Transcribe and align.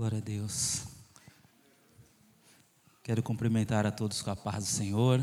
Glória 0.00 0.16
a 0.16 0.22
Deus. 0.22 0.84
Quero 3.02 3.22
cumprimentar 3.22 3.84
a 3.84 3.90
todos 3.90 4.22
com 4.22 4.30
a 4.30 4.34
paz 4.34 4.64
do 4.64 4.70
Senhor. 4.70 5.22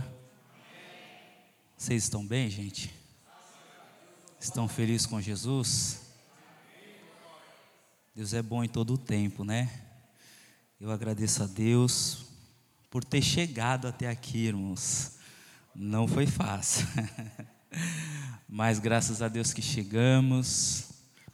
Vocês 1.76 2.04
estão 2.04 2.24
bem, 2.24 2.48
gente? 2.48 2.94
Estão 4.40 4.68
felizes 4.68 5.08
com 5.08 5.20
Jesus? 5.20 6.02
Deus 8.16 8.36
é 8.36 8.44
bom 8.44 8.64
em 8.64 8.70
todo 8.70 8.94
o 8.94 8.98
tempo, 9.00 9.44
né? 9.44 9.68
Eu 10.80 10.92
agradeço 10.92 11.42
a 11.42 11.48
Deus 11.48 12.28
por 12.92 13.04
ter 13.04 13.24
chegado 13.24 13.88
até 13.88 14.08
aqui, 14.08 14.46
irmãos. 14.46 15.18
Não 15.74 16.08
foi 16.08 16.28
fácil. 16.28 16.86
Mas 18.48 18.78
graças 18.78 19.24
a 19.24 19.28
Deus 19.28 19.52
que 19.52 19.62
chegamos, 19.64 20.92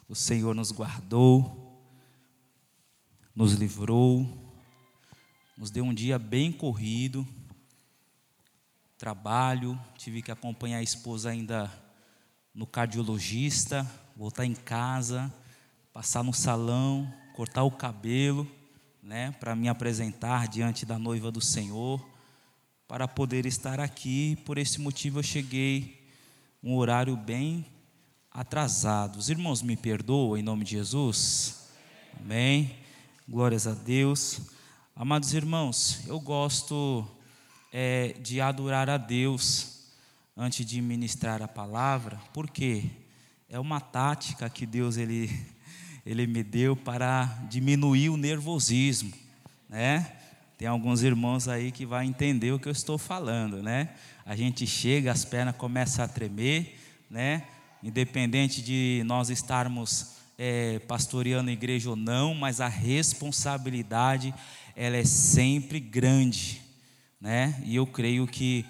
o 0.08 0.16
Senhor 0.16 0.56
nos 0.56 0.72
guardou, 0.72 1.63
nos 3.36 3.54
livrou, 3.54 4.28
nos 5.58 5.72
deu 5.72 5.84
um 5.84 5.94
dia 5.94 6.20
bem 6.20 6.52
corrido, 6.52 7.28
trabalho, 8.98 9.80
tive 9.98 10.22
que 10.22 10.32
acompanhar 10.32 10.78
a 10.78 10.84
esposa 10.84 11.30
ainda 11.30 11.72
no 12.54 12.68
cardiologista, 12.68 13.90
voltar 14.16 14.46
em 14.46 14.54
casa, 14.54 15.34
passar 15.92 16.24
no 16.24 16.34
salão, 16.34 17.12
cortar 17.36 17.64
o 17.64 17.72
cabelo, 17.72 18.50
né, 19.02 19.32
para 19.40 19.56
me 19.56 19.68
apresentar 19.68 20.48
diante 20.48 20.86
da 20.86 21.00
noiva 21.00 21.32
do 21.32 21.42
Senhor, 21.42 22.08
para 22.88 23.08
poder 23.08 23.46
estar 23.46 23.80
aqui. 23.80 24.38
Por 24.46 24.58
esse 24.58 24.80
motivo 24.80 25.20
eu 25.20 25.24
cheguei 25.24 26.08
um 26.64 26.76
horário 26.76 27.18
bem 27.18 27.66
atrasado. 28.32 29.18
Os 29.18 29.30
irmãos 29.30 29.62
me 29.62 29.76
perdoam 29.76 30.38
em 30.38 30.44
nome 30.44 30.64
de 30.64 30.72
Jesus. 30.72 31.68
Amém. 32.20 32.83
Glórias 33.26 33.66
a 33.68 33.74
Deus. 33.74 34.42
Amados 34.94 35.34
irmãos, 35.34 36.02
eu 36.08 36.20
gosto 36.20 37.08
é, 37.72 38.18
de 38.22 38.42
adorar 38.42 38.90
a 38.90 38.98
Deus 38.98 39.88
antes 40.36 40.66
de 40.66 40.82
ministrar 40.82 41.42
a 41.42 41.48
palavra, 41.48 42.20
porque 42.34 42.84
é 43.50 43.58
uma 43.58 43.80
tática 43.80 44.50
que 44.50 44.66
Deus 44.66 44.98
ele, 44.98 45.32
ele 46.06 46.28
me 46.28 46.44
deu 46.44 46.76
para 46.76 47.24
diminuir 47.50 48.10
o 48.10 48.18
nervosismo, 48.18 49.14
né? 49.70 50.18
Tem 50.58 50.68
alguns 50.68 51.02
irmãos 51.02 51.48
aí 51.48 51.72
que 51.72 51.86
vai 51.86 52.06
entender 52.06 52.52
o 52.52 52.60
que 52.60 52.68
eu 52.68 52.74
estou 52.74 52.98
falando, 52.98 53.64
né? 53.64 53.96
A 54.26 54.36
gente 54.36 54.68
chega, 54.68 55.14
as 55.14 55.24
pernas 55.24 55.56
começam 55.56 56.04
a 56.04 56.10
tremer, 56.10 56.78
né? 57.10 57.48
Independente 57.82 58.62
de 58.62 59.02
nós 59.06 59.30
estarmos 59.30 60.23
é, 60.38 60.80
pastoreando 60.80 61.50
a 61.50 61.54
igreja 61.54 61.90
ou 61.90 61.96
não, 61.96 62.34
mas 62.34 62.62
a 62.62 62.68
responsabilidade 62.68 64.34
ela 64.76 64.98
é 64.98 65.06
sempre 65.06 65.80
grande, 65.80 66.62
né? 67.22 67.62
E 67.66 67.76
eu 67.76 67.86
creio 67.86 68.26
que 68.26 68.66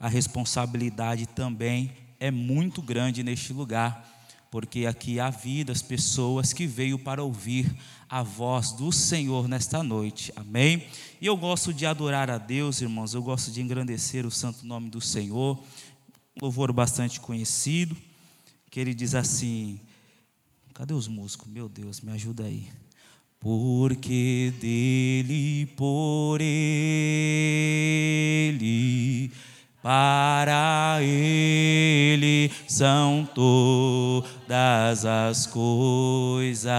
a 0.00 0.08
responsabilidade 0.08 1.26
também 1.26 1.92
é 2.18 2.30
muito 2.30 2.82
grande 2.82 3.22
neste 3.22 3.52
lugar 3.52 4.14
porque 4.54 4.86
aqui 4.86 5.18
há 5.18 5.30
vida, 5.30 5.72
as 5.72 5.82
pessoas 5.82 6.52
que 6.52 6.64
veio 6.64 6.96
para 6.96 7.24
ouvir 7.24 7.74
a 8.08 8.22
voz 8.22 8.70
do 8.70 8.92
Senhor 8.92 9.48
nesta 9.48 9.82
noite, 9.82 10.32
amém? 10.36 10.86
E 11.20 11.26
eu 11.26 11.36
gosto 11.36 11.74
de 11.74 11.84
adorar 11.84 12.30
a 12.30 12.38
Deus, 12.38 12.80
irmãos, 12.80 13.14
eu 13.14 13.20
gosto 13.20 13.50
de 13.50 13.60
engrandecer 13.60 14.24
o 14.24 14.30
santo 14.30 14.64
nome 14.64 14.88
do 14.88 15.00
Senhor, 15.00 15.58
um 16.36 16.44
louvor 16.44 16.72
bastante 16.72 17.18
conhecido, 17.18 17.96
que 18.70 18.78
ele 18.78 18.94
diz 18.94 19.16
assim: 19.16 19.80
cadê 20.74 20.92
os 20.92 21.08
músicos? 21.08 21.48
Meu 21.48 21.68
Deus, 21.68 22.02
me 22.02 22.12
ajuda 22.12 22.44
aí. 22.44 22.68
Porque 23.40 24.52
dele, 24.60 25.66
por 25.76 26.38
ele 26.40 26.94
para 29.84 31.02
Ele 31.02 32.50
são 32.66 33.28
todas 33.34 35.04
as 35.04 35.46
coisas, 35.46 36.72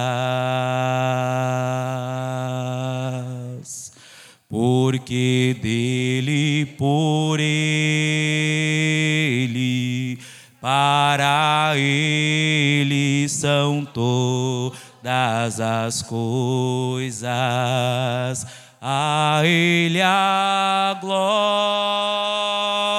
porque 4.50 5.56
dele, 5.62 6.66
por 6.80 7.40
Ele, 7.40 7.46
para 10.66 11.74
Ele 11.76 13.30
são 13.30 13.86
todas 13.86 15.59
as 15.62 16.02
coisas, 16.02 17.30
a 18.81 19.42
Ele 19.44 20.02
a 20.02 20.98
glória 21.00 22.95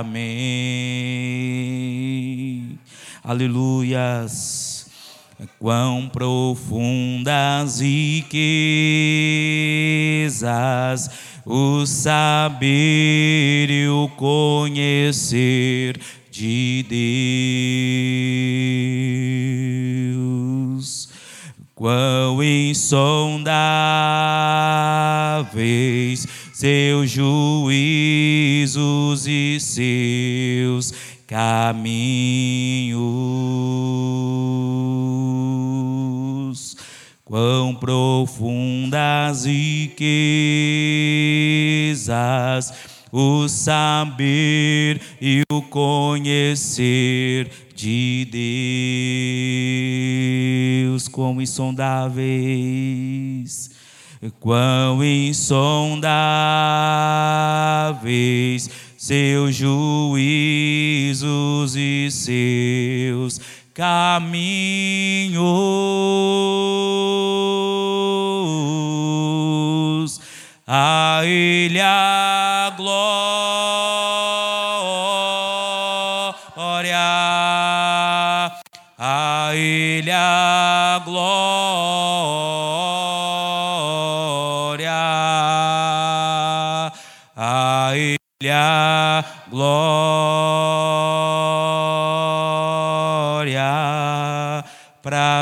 amém. 0.00 0.36
Aleluias. 3.22 4.86
Quão 5.58 6.08
profundas 6.08 7.80
riquezas 7.80 8.36
o 11.46 11.86
saber 11.86 13.70
e 13.70 13.86
o 13.88 14.08
conhecer 14.16 16.00
de 16.30 16.84
Deus. 20.16 21.08
Quão 21.74 22.42
insondáveis 22.42 23.86
seus 26.52 27.10
juízos 27.10 27.45
seus 29.62 30.92
caminhos. 31.26 31.96
Quão 37.24 37.74
profundas 37.74 39.46
riquezas 39.46 39.96
o 43.12 43.48
saber 43.48 45.00
e 45.20 45.42
o 45.50 45.62
conhecer 45.62 47.50
de 47.74 48.28
Deus, 50.90 51.08
quão 51.08 51.40
insondáveis, 51.40 52.16
quão 54.38 55.02
insondáveis 55.04 56.06
seus 59.06 59.54
juízos 59.54 60.16
e 61.76 62.08
seus 62.10 63.40
caminhos. 63.72 65.46
A 70.66 71.20
Ele 71.24 71.80
a 71.80 72.74
glória, 72.76 73.95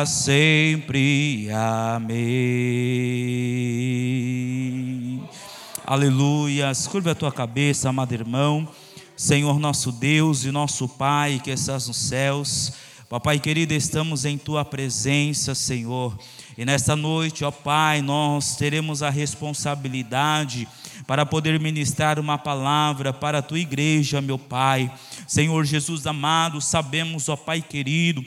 sempre. 0.07 1.49
Amém. 1.51 2.25
Aleluia. 5.87 6.73
Curva 6.91 7.11
a 7.13 7.15
tua 7.15 7.31
cabeça, 7.31 7.89
amado 7.89 8.13
irmão. 8.13 8.69
Senhor 9.17 9.59
nosso 9.61 9.93
Deus 9.93 10.45
e 10.45 10.51
nosso 10.51 10.89
Pai 10.89 11.41
que 11.43 11.51
estás 11.51 11.89
nos 11.89 11.97
céus. 11.97 12.73
Papai 13.09 13.39
querido, 13.39 13.75
estamos 13.75 14.25
em 14.25 14.37
tua 14.37 14.65
presença, 14.65 15.55
Senhor. 15.55 16.19
E 16.57 16.65
nesta 16.65 16.97
noite, 16.97 17.45
ó 17.45 17.51
Pai, 17.51 18.03
nós 18.03 18.57
teremos 18.57 19.03
a 19.03 19.11
responsabilidade 19.11 20.67
para 21.07 21.27
poder 21.27 21.61
ministrar 21.61 22.19
uma 22.19 22.39
palavra 22.39 23.13
para 23.13 23.39
a 23.39 23.43
tua 23.43 23.59
igreja, 23.59 24.21
meu 24.21 24.39
Pai. 24.39 24.91
Senhor 25.29 25.65
Jesus 25.65 26.07
amado, 26.07 26.61
sabemos, 26.61 27.29
ó 27.29 27.37
Pai 27.37 27.61
querido, 27.63 28.25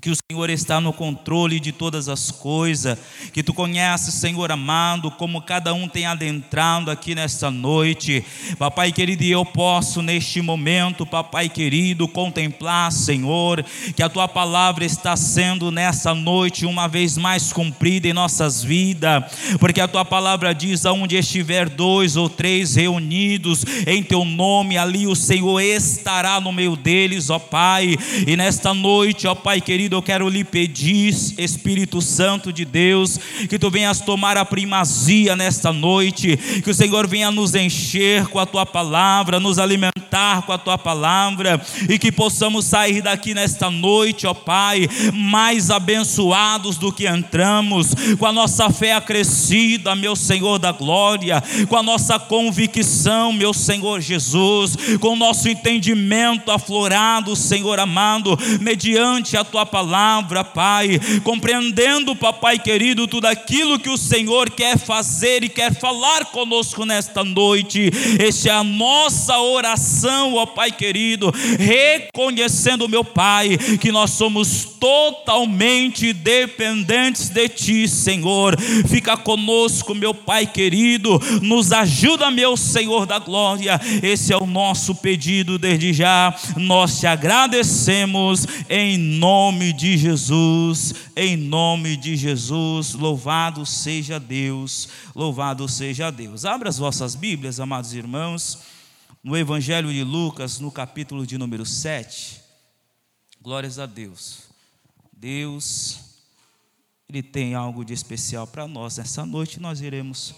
que 0.00 0.10
o 0.10 0.16
Senhor 0.30 0.48
está 0.48 0.80
no 0.80 0.92
controle 0.92 1.60
de 1.60 1.72
todas 1.72 2.08
as 2.08 2.30
coisas, 2.30 2.98
que 3.32 3.42
tu 3.42 3.52
conheces, 3.52 4.14
Senhor 4.14 4.50
amado, 4.50 5.10
como 5.10 5.42
cada 5.42 5.74
um 5.74 5.86
tem 5.86 6.06
adentrado 6.06 6.90
aqui 6.90 7.14
nesta 7.14 7.50
noite. 7.50 8.24
Papai 8.58 8.92
querido, 8.92 9.24
eu 9.24 9.44
posso 9.44 10.00
neste 10.00 10.40
momento, 10.40 11.04
papai 11.04 11.48
querido, 11.50 12.08
contemplar, 12.08 12.90
Senhor, 12.90 13.62
que 13.94 14.02
a 14.02 14.08
tua 14.08 14.26
palavra 14.26 14.84
está 14.86 15.16
sendo 15.16 15.70
nessa 15.70 16.14
noite 16.14 16.64
uma 16.64 16.88
vez 16.88 17.18
mais 17.18 17.52
cumprida 17.52 18.08
em 18.08 18.14
nossas 18.14 18.62
vidas, 18.62 19.24
porque 19.58 19.80
a 19.80 19.88
tua 19.88 20.04
palavra 20.04 20.54
diz: 20.54 20.86
aonde 20.86 21.16
estiver 21.16 21.68
dois 21.68 22.16
ou 22.16 22.28
três 22.28 22.74
reunidos 22.74 23.64
em 23.86 24.02
teu 24.02 24.24
nome, 24.24 24.78
ali 24.78 25.06
o 25.06 25.14
Senhor 25.14 25.60
estará 25.60 26.40
no 26.40 26.52
meio 26.52 26.74
deles, 26.74 27.28
ó 27.28 27.38
Pai. 27.38 27.96
E 28.26 28.36
nesta 28.36 28.72
noite, 28.72 29.26
ó 29.26 29.34
Pai 29.34 29.60
querido, 29.60 29.89
eu 29.96 30.02
quero 30.02 30.28
lhe 30.28 30.44
pedir, 30.44 31.08
Espírito 31.36 32.00
Santo 32.00 32.52
de 32.52 32.64
Deus, 32.64 33.18
que 33.48 33.58
tu 33.58 33.70
venhas 33.70 34.00
tomar 34.00 34.36
a 34.36 34.44
primazia 34.44 35.34
nesta 35.34 35.72
noite, 35.72 36.36
que 36.62 36.70
o 36.70 36.74
Senhor 36.74 37.06
venha 37.06 37.30
nos 37.30 37.54
encher 37.54 38.26
com 38.28 38.38
a 38.38 38.46
tua 38.46 38.64
palavra, 38.64 39.40
nos 39.40 39.58
alimentar 39.58 40.42
com 40.46 40.52
a 40.52 40.58
tua 40.58 40.78
palavra, 40.78 41.60
e 41.88 41.98
que 41.98 42.12
possamos 42.12 42.64
sair 42.66 43.02
daqui 43.02 43.34
nesta 43.34 43.70
noite, 43.70 44.26
ó 44.26 44.34
Pai, 44.34 44.88
mais 45.12 45.70
abençoados 45.70 46.78
do 46.78 46.92
que 46.92 47.06
entramos, 47.06 47.88
com 48.18 48.26
a 48.26 48.32
nossa 48.32 48.70
fé 48.70 48.94
acrescida, 48.94 49.94
meu 49.94 50.14
Senhor 50.14 50.58
da 50.58 50.72
glória, 50.72 51.42
com 51.68 51.76
a 51.76 51.82
nossa 51.82 52.18
convicção, 52.18 53.32
meu 53.32 53.52
Senhor 53.52 54.00
Jesus, 54.00 54.76
com 55.00 55.14
o 55.14 55.16
nosso 55.16 55.48
entendimento 55.48 56.50
aflorado, 56.50 57.34
Senhor 57.34 57.80
amado, 57.80 58.38
mediante 58.60 59.36
a 59.36 59.42
tua 59.42 59.66
palavra 59.66 59.79
palavra, 59.80 60.44
Pai, 60.44 61.00
compreendendo, 61.24 62.14
papai 62.14 62.58
querido, 62.58 63.06
tudo 63.06 63.24
aquilo 63.24 63.78
que 63.78 63.88
o 63.88 63.96
Senhor 63.96 64.50
quer 64.50 64.78
fazer 64.78 65.42
e 65.42 65.48
quer 65.48 65.74
falar 65.74 66.26
conosco 66.26 66.84
nesta 66.84 67.24
noite. 67.24 67.90
Esta 68.18 68.50
é 68.50 68.52
a 68.52 68.62
nossa 68.62 69.38
oração, 69.38 70.34
ó 70.34 70.44
Pai 70.44 70.70
querido, 70.70 71.32
reconhecendo, 71.58 72.88
meu 72.88 73.02
Pai, 73.02 73.56
que 73.80 73.90
nós 73.90 74.10
somos 74.10 74.66
totalmente 74.78 76.12
dependentes 76.12 77.28
de 77.28 77.48
Ti, 77.48 77.88
Senhor. 77.88 78.58
Fica 78.86 79.16
conosco, 79.16 79.94
meu 79.94 80.12
Pai 80.12 80.46
querido, 80.46 81.20
nos 81.40 81.72
ajuda, 81.72 82.30
meu 82.30 82.56
Senhor 82.56 83.06
da 83.06 83.18
glória. 83.18 83.80
Esse 84.02 84.32
é 84.32 84.36
o 84.36 84.46
nosso 84.46 84.94
pedido 84.94 85.58
desde 85.58 85.92
já. 85.92 86.34
Nós 86.56 86.98
te 86.98 87.06
agradecemos 87.06 88.46
em 88.68 88.98
nome 88.98 89.69
de 89.72 89.96
Jesus, 89.96 90.94
em 91.16 91.36
nome 91.36 91.96
de 91.96 92.16
Jesus, 92.16 92.94
louvado 92.94 93.64
seja 93.66 94.18
Deus, 94.18 94.88
louvado 95.14 95.68
seja 95.68 96.10
Deus. 96.10 96.44
Abra 96.44 96.68
as 96.68 96.78
vossas 96.78 97.14
Bíblias, 97.14 97.60
amados 97.60 97.92
irmãos, 97.94 98.60
no 99.22 99.36
Evangelho 99.36 99.92
de 99.92 100.02
Lucas, 100.02 100.60
no 100.60 100.70
capítulo 100.70 101.26
de 101.26 101.36
número 101.36 101.66
7. 101.66 102.40
Glórias 103.42 103.78
a 103.78 103.86
Deus. 103.86 104.44
Deus, 105.12 106.00
Ele 107.08 107.22
tem 107.22 107.54
algo 107.54 107.84
de 107.84 107.92
especial 107.92 108.46
para 108.46 108.66
nós 108.66 108.96
nessa 108.96 109.26
noite, 109.26 109.60
nós 109.60 109.80
iremos 109.80 110.34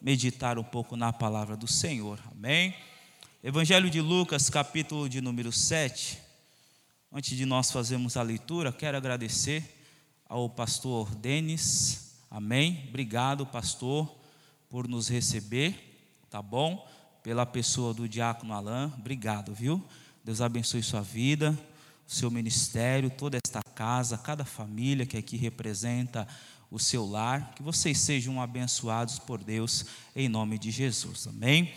meditar 0.00 0.58
um 0.58 0.64
pouco 0.64 0.96
na 0.96 1.12
palavra 1.12 1.56
do 1.56 1.66
Senhor, 1.66 2.18
amém? 2.30 2.74
Evangelho 3.42 3.90
de 3.90 4.00
Lucas, 4.00 4.48
capítulo 4.48 5.08
de 5.08 5.20
número 5.20 5.52
7. 5.52 6.23
Antes 7.16 7.38
de 7.38 7.46
nós 7.46 7.70
fazermos 7.70 8.16
a 8.16 8.22
leitura, 8.22 8.72
quero 8.72 8.96
agradecer 8.96 9.62
ao 10.28 10.50
pastor 10.50 11.14
Denis, 11.14 12.16
amém? 12.28 12.86
Obrigado, 12.88 13.46
pastor, 13.46 14.12
por 14.68 14.88
nos 14.88 15.06
receber, 15.06 16.26
tá 16.28 16.42
bom? 16.42 16.84
Pela 17.22 17.46
pessoa 17.46 17.94
do 17.94 18.08
diácono 18.08 18.52
Alain, 18.52 18.92
obrigado, 18.98 19.54
viu? 19.54 19.80
Deus 20.24 20.40
abençoe 20.40 20.82
sua 20.82 21.02
vida, 21.02 21.56
seu 22.04 22.32
ministério, 22.32 23.08
toda 23.08 23.38
esta 23.44 23.62
casa, 23.62 24.18
cada 24.18 24.44
família 24.44 25.06
que 25.06 25.16
aqui 25.16 25.36
representa 25.36 26.26
o 26.68 26.80
seu 26.80 27.06
lar, 27.06 27.54
que 27.54 27.62
vocês 27.62 27.96
sejam 28.00 28.42
abençoados 28.42 29.20
por 29.20 29.40
Deus, 29.40 29.86
em 30.16 30.28
nome 30.28 30.58
de 30.58 30.72
Jesus, 30.72 31.28
amém? 31.28 31.72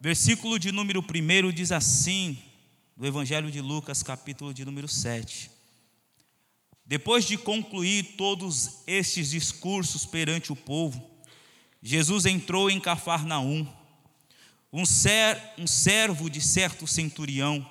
Versículo 0.00 0.58
de 0.58 0.72
número 0.72 1.00
1 1.00 1.52
diz 1.52 1.70
assim: 1.70 2.49
do 3.00 3.06
Evangelho 3.06 3.50
de 3.50 3.62
Lucas, 3.62 4.02
capítulo 4.02 4.52
de 4.52 4.62
número 4.62 4.86
7. 4.86 5.50
Depois 6.84 7.24
de 7.24 7.38
concluir 7.38 8.14
todos 8.18 8.82
estes 8.86 9.30
discursos 9.30 10.04
perante 10.04 10.52
o 10.52 10.56
povo, 10.56 11.10
Jesus 11.82 12.26
entrou 12.26 12.68
em 12.68 12.78
Cafarnaum. 12.78 13.66
Um, 14.70 14.84
ser, 14.84 15.40
um 15.56 15.66
servo 15.66 16.28
de 16.28 16.42
certo 16.42 16.86
centurião, 16.86 17.66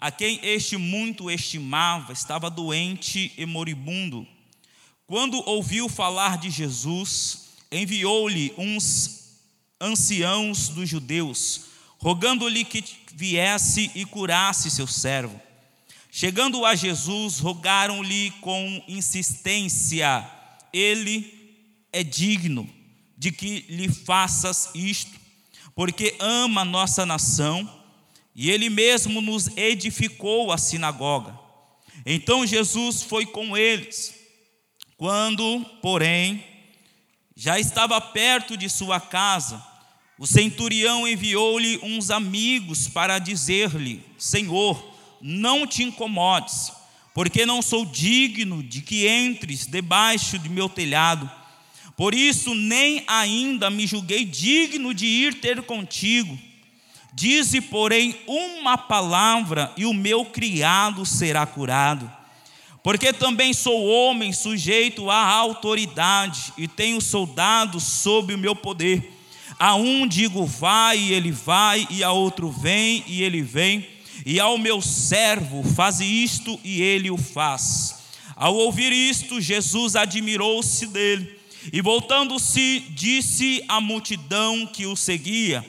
a 0.00 0.10
quem 0.10 0.40
este 0.42 0.78
muito 0.78 1.30
estimava, 1.30 2.14
estava 2.14 2.48
doente 2.48 3.30
e 3.36 3.44
moribundo. 3.44 4.26
Quando 5.06 5.46
ouviu 5.46 5.86
falar 5.86 6.38
de 6.38 6.48
Jesus, 6.48 7.50
enviou-lhe 7.70 8.54
uns 8.56 9.36
anciãos 9.78 10.70
dos 10.70 10.88
judeus, 10.88 11.71
rogando-lhe 12.02 12.64
que 12.64 12.84
viesse 13.14 13.90
e 13.94 14.04
curasse 14.04 14.70
seu 14.70 14.88
servo. 14.88 15.40
Chegando 16.10 16.66
a 16.66 16.74
Jesus, 16.74 17.38
rogaram-lhe 17.38 18.32
com 18.40 18.82
insistência: 18.88 20.28
Ele 20.72 21.32
é 21.92 22.02
digno 22.02 22.68
de 23.16 23.30
que 23.30 23.64
lhe 23.68 23.88
faças 23.88 24.68
isto, 24.74 25.18
porque 25.76 26.16
ama 26.18 26.64
nossa 26.64 27.06
nação 27.06 27.70
e 28.34 28.50
ele 28.50 28.68
mesmo 28.68 29.20
nos 29.20 29.48
edificou 29.56 30.50
a 30.50 30.58
sinagoga. 30.58 31.38
Então 32.04 32.46
Jesus 32.46 33.02
foi 33.02 33.24
com 33.24 33.56
eles. 33.56 34.14
Quando, 34.96 35.64
porém, 35.80 36.44
já 37.36 37.60
estava 37.60 38.00
perto 38.00 38.56
de 38.56 38.68
sua 38.68 39.00
casa, 39.00 39.71
o 40.22 40.26
centurião 40.28 41.08
enviou-lhe 41.08 41.80
uns 41.82 42.08
amigos 42.08 42.86
para 42.86 43.18
dizer-lhe: 43.18 44.04
Senhor, 44.16 44.80
não 45.20 45.66
te 45.66 45.82
incomodes, 45.82 46.70
porque 47.12 47.44
não 47.44 47.60
sou 47.60 47.84
digno 47.84 48.62
de 48.62 48.82
que 48.82 49.08
entres 49.08 49.66
debaixo 49.66 50.38
de 50.38 50.48
meu 50.48 50.68
telhado. 50.68 51.28
Por 51.96 52.14
isso, 52.14 52.54
nem 52.54 53.02
ainda 53.08 53.68
me 53.68 53.84
julguei 53.84 54.24
digno 54.24 54.94
de 54.94 55.06
ir 55.06 55.40
ter 55.40 55.60
contigo. 55.62 56.38
Dize, 57.12 57.60
porém, 57.60 58.14
uma 58.28 58.78
palavra 58.78 59.72
e 59.76 59.84
o 59.84 59.92
meu 59.92 60.24
criado 60.24 61.04
será 61.04 61.44
curado. 61.44 62.08
Porque 62.80 63.12
também 63.12 63.52
sou 63.52 63.84
homem 63.88 64.32
sujeito 64.32 65.10
à 65.10 65.26
autoridade 65.26 66.52
e 66.56 66.68
tenho 66.68 67.00
soldados 67.00 67.82
sob 67.82 68.32
o 68.32 68.38
meu 68.38 68.54
poder. 68.54 69.11
A 69.64 69.76
um 69.76 70.08
digo 70.08 70.44
vai 70.44 70.98
e 70.98 71.12
ele 71.12 71.30
vai, 71.30 71.86
e 71.88 72.02
a 72.02 72.10
outro 72.10 72.50
vem 72.50 73.04
e 73.06 73.22
ele 73.22 73.42
vem, 73.42 73.86
e 74.26 74.40
ao 74.40 74.58
meu 74.58 74.82
servo 74.82 75.62
faze 75.62 76.04
isto 76.04 76.58
e 76.64 76.82
ele 76.82 77.12
o 77.12 77.16
faz. 77.16 77.94
Ao 78.34 78.52
ouvir 78.56 78.92
isto, 78.92 79.40
Jesus 79.40 79.94
admirou-se 79.94 80.84
dele 80.88 81.38
e, 81.72 81.80
voltando-se, 81.80 82.80
disse 82.90 83.64
à 83.68 83.80
multidão 83.80 84.66
que 84.66 84.84
o 84.84 84.96
seguia: 84.96 85.64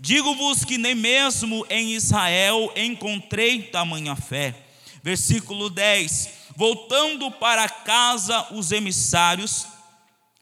Digo-vos 0.00 0.64
que 0.64 0.76
nem 0.76 0.96
mesmo 0.96 1.64
em 1.70 1.94
Israel 1.94 2.72
encontrei 2.74 3.62
tamanha 3.62 4.16
fé. 4.16 4.56
Versículo 5.04 5.70
10: 5.70 6.30
Voltando 6.56 7.30
para 7.30 7.68
casa, 7.68 8.44
os 8.50 8.72
emissários 8.72 9.68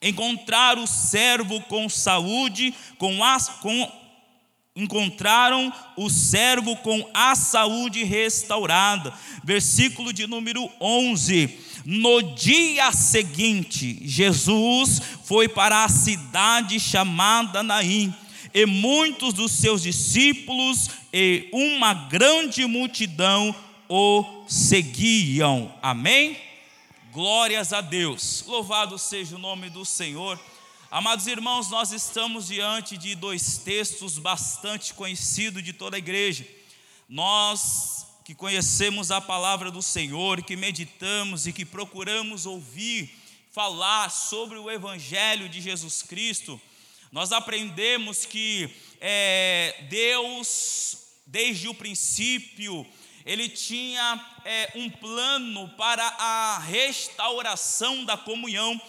encontrar 0.04 0.78
o 0.78 0.86
servo 0.86 1.60
com 1.62 1.88
saúde, 1.88 2.74
com, 2.98 3.24
a, 3.24 3.38
com 3.60 3.90
encontraram 4.76 5.72
o 5.96 6.10
servo 6.10 6.76
com 6.76 7.08
a 7.14 7.34
saúde 7.34 8.04
restaurada. 8.04 9.12
Versículo 9.42 10.12
de 10.12 10.26
número 10.26 10.68
11. 10.80 11.58
No 11.84 12.22
dia 12.34 12.92
seguinte, 12.92 13.98
Jesus 14.02 15.00
foi 15.24 15.48
para 15.48 15.84
a 15.84 15.88
cidade 15.88 16.80
chamada 16.80 17.62
Naim, 17.62 18.12
e 18.54 18.64
muitos 18.66 19.34
dos 19.34 19.52
seus 19.52 19.82
discípulos 19.82 20.88
e 21.12 21.48
uma 21.52 21.92
grande 21.92 22.64
multidão 22.66 23.54
o 23.88 24.24
seguiam. 24.48 25.72
Amém? 25.82 26.36
Glórias 27.14 27.72
a 27.72 27.80
Deus. 27.80 28.42
Louvado 28.44 28.98
seja 28.98 29.36
o 29.36 29.38
nome 29.38 29.70
do 29.70 29.84
Senhor. 29.84 30.36
Amados 30.90 31.28
irmãos, 31.28 31.70
nós 31.70 31.92
estamos 31.92 32.48
diante 32.48 32.98
de 32.98 33.14
dois 33.14 33.56
textos 33.56 34.18
bastante 34.18 34.92
conhecidos 34.92 35.62
de 35.62 35.72
toda 35.72 35.96
a 35.96 35.98
igreja. 36.00 36.44
nós 37.08 38.04
que 38.24 38.34
conhecemos 38.34 39.12
a 39.12 39.20
palavra 39.20 39.70
do 39.70 39.80
Senhor, 39.80 40.42
que 40.42 40.56
meditamos 40.56 41.46
e 41.46 41.52
que 41.52 41.64
procuramos 41.64 42.46
ouvir 42.46 43.08
falar 43.52 44.10
sobre 44.10 44.58
o 44.58 44.68
Evangelho 44.68 45.48
de 45.48 45.60
Jesus 45.60 46.02
Cristo, 46.02 46.60
nós 47.12 47.30
aprendemos 47.30 48.24
que 48.24 48.68
é, 49.00 49.86
Deus, 49.88 50.98
desde 51.24 51.68
o 51.68 51.74
princípio, 51.74 52.84
ele 53.24 53.48
tinha 53.48 54.24
é, 54.44 54.72
um 54.74 54.90
plano 54.90 55.68
para 55.70 56.06
a 56.06 56.58
restauração 56.58 58.04
da 58.04 58.16
comunhão 58.16 58.80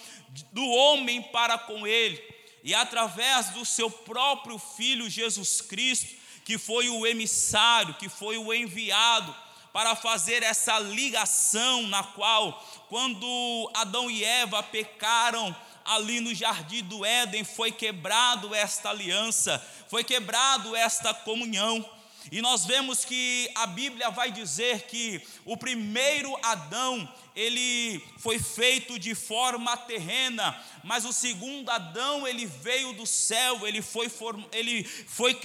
do 0.52 0.66
homem 0.66 1.22
para 1.22 1.58
com 1.58 1.88
ele, 1.88 2.22
e 2.64 2.74
através 2.74 3.50
do 3.50 3.64
seu 3.64 3.90
próprio 3.90 4.58
Filho 4.58 5.10
Jesus 5.10 5.62
Cristo, 5.62 6.16
que 6.44 6.58
foi 6.58 6.90
o 6.90 7.06
emissário, 7.06 7.94
que 7.94 8.10
foi 8.10 8.38
o 8.38 8.54
enviado 8.54 9.36
para 9.72 9.96
fazer 9.96 10.42
essa 10.42 10.80
ligação 10.80 11.84
na 11.88 12.04
qual, 12.04 12.66
quando 12.90 13.72
Adão 13.74 14.10
e 14.10 14.24
Eva 14.24 14.64
pecaram 14.64 15.56
ali 15.84 16.20
no 16.20 16.34
jardim 16.34 16.84
do 16.84 17.06
Éden, 17.06 17.44
foi 17.44 17.72
quebrado 17.72 18.54
esta 18.56 18.90
aliança, 18.90 19.64
foi 19.90 20.04
quebrado 20.04 20.76
esta 20.76 21.14
comunhão. 21.14 21.88
E 22.32 22.42
nós 22.42 22.66
vemos 22.66 23.06
que 23.06 23.50
a 23.56 23.68
Bíblia 23.68 24.10
vai 24.10 24.32
dizer 24.32 24.84
que 24.84 25.22
o 25.44 25.56
primeiro 25.56 26.36
Adão, 26.44 27.08
ele 27.36 28.04
foi 28.18 28.40
feito 28.40 28.98
de 28.98 29.14
forma 29.14 29.78
terrena, 29.78 30.60
mas 30.84 31.06
o 31.06 31.14
segundo 31.14 31.70
Adão, 31.70 32.28
ele 32.28 32.46
veio 32.46 32.94
do 32.94 33.06
céu, 33.06 33.68
ele 33.68 33.82
foi, 33.82 34.12
ele 34.52 34.84
foi 34.84 35.36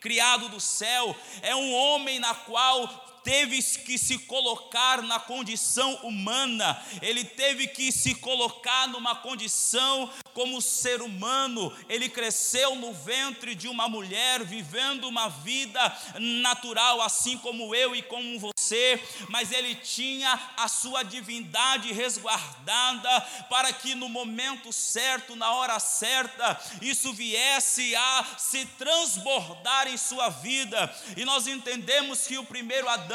criado 0.00 0.48
do 0.48 0.60
céu, 0.60 1.14
é 1.42 1.54
um 1.54 1.72
homem 1.74 2.18
na 2.18 2.34
qual 2.34 3.09
teve 3.22 3.62
que 3.62 3.98
se 3.98 4.18
colocar 4.18 5.02
na 5.02 5.18
condição 5.20 5.94
humana, 5.96 6.80
ele 7.02 7.24
teve 7.24 7.66
que 7.66 7.92
se 7.92 8.14
colocar 8.14 8.88
numa 8.88 9.14
condição 9.14 10.10
como 10.32 10.60
ser 10.62 11.02
humano, 11.02 11.74
ele 11.88 12.08
cresceu 12.08 12.74
no 12.76 12.92
ventre 12.92 13.54
de 13.54 13.68
uma 13.68 13.88
mulher, 13.88 14.44
vivendo 14.44 15.08
uma 15.08 15.28
vida 15.28 15.80
natural, 16.18 17.02
assim 17.02 17.36
como 17.38 17.74
eu 17.74 17.94
e 17.94 18.02
como 18.02 18.38
você, 18.38 19.02
mas 19.28 19.52
ele 19.52 19.74
tinha 19.74 20.38
a 20.56 20.68
sua 20.68 21.02
divindade 21.02 21.92
resguardada 21.92 23.20
para 23.48 23.72
que 23.72 23.94
no 23.94 24.08
momento 24.08 24.72
certo, 24.72 25.36
na 25.36 25.52
hora 25.52 25.78
certa, 25.78 26.60
isso 26.80 27.12
viesse 27.12 27.94
a 27.94 28.26
se 28.38 28.64
transbordar 28.78 29.88
em 29.88 29.96
sua 29.96 30.28
vida. 30.28 30.94
E 31.16 31.24
nós 31.24 31.46
entendemos 31.46 32.26
que 32.26 32.38
o 32.38 32.44
primeiro 32.44 32.88
Adão, 32.88 33.09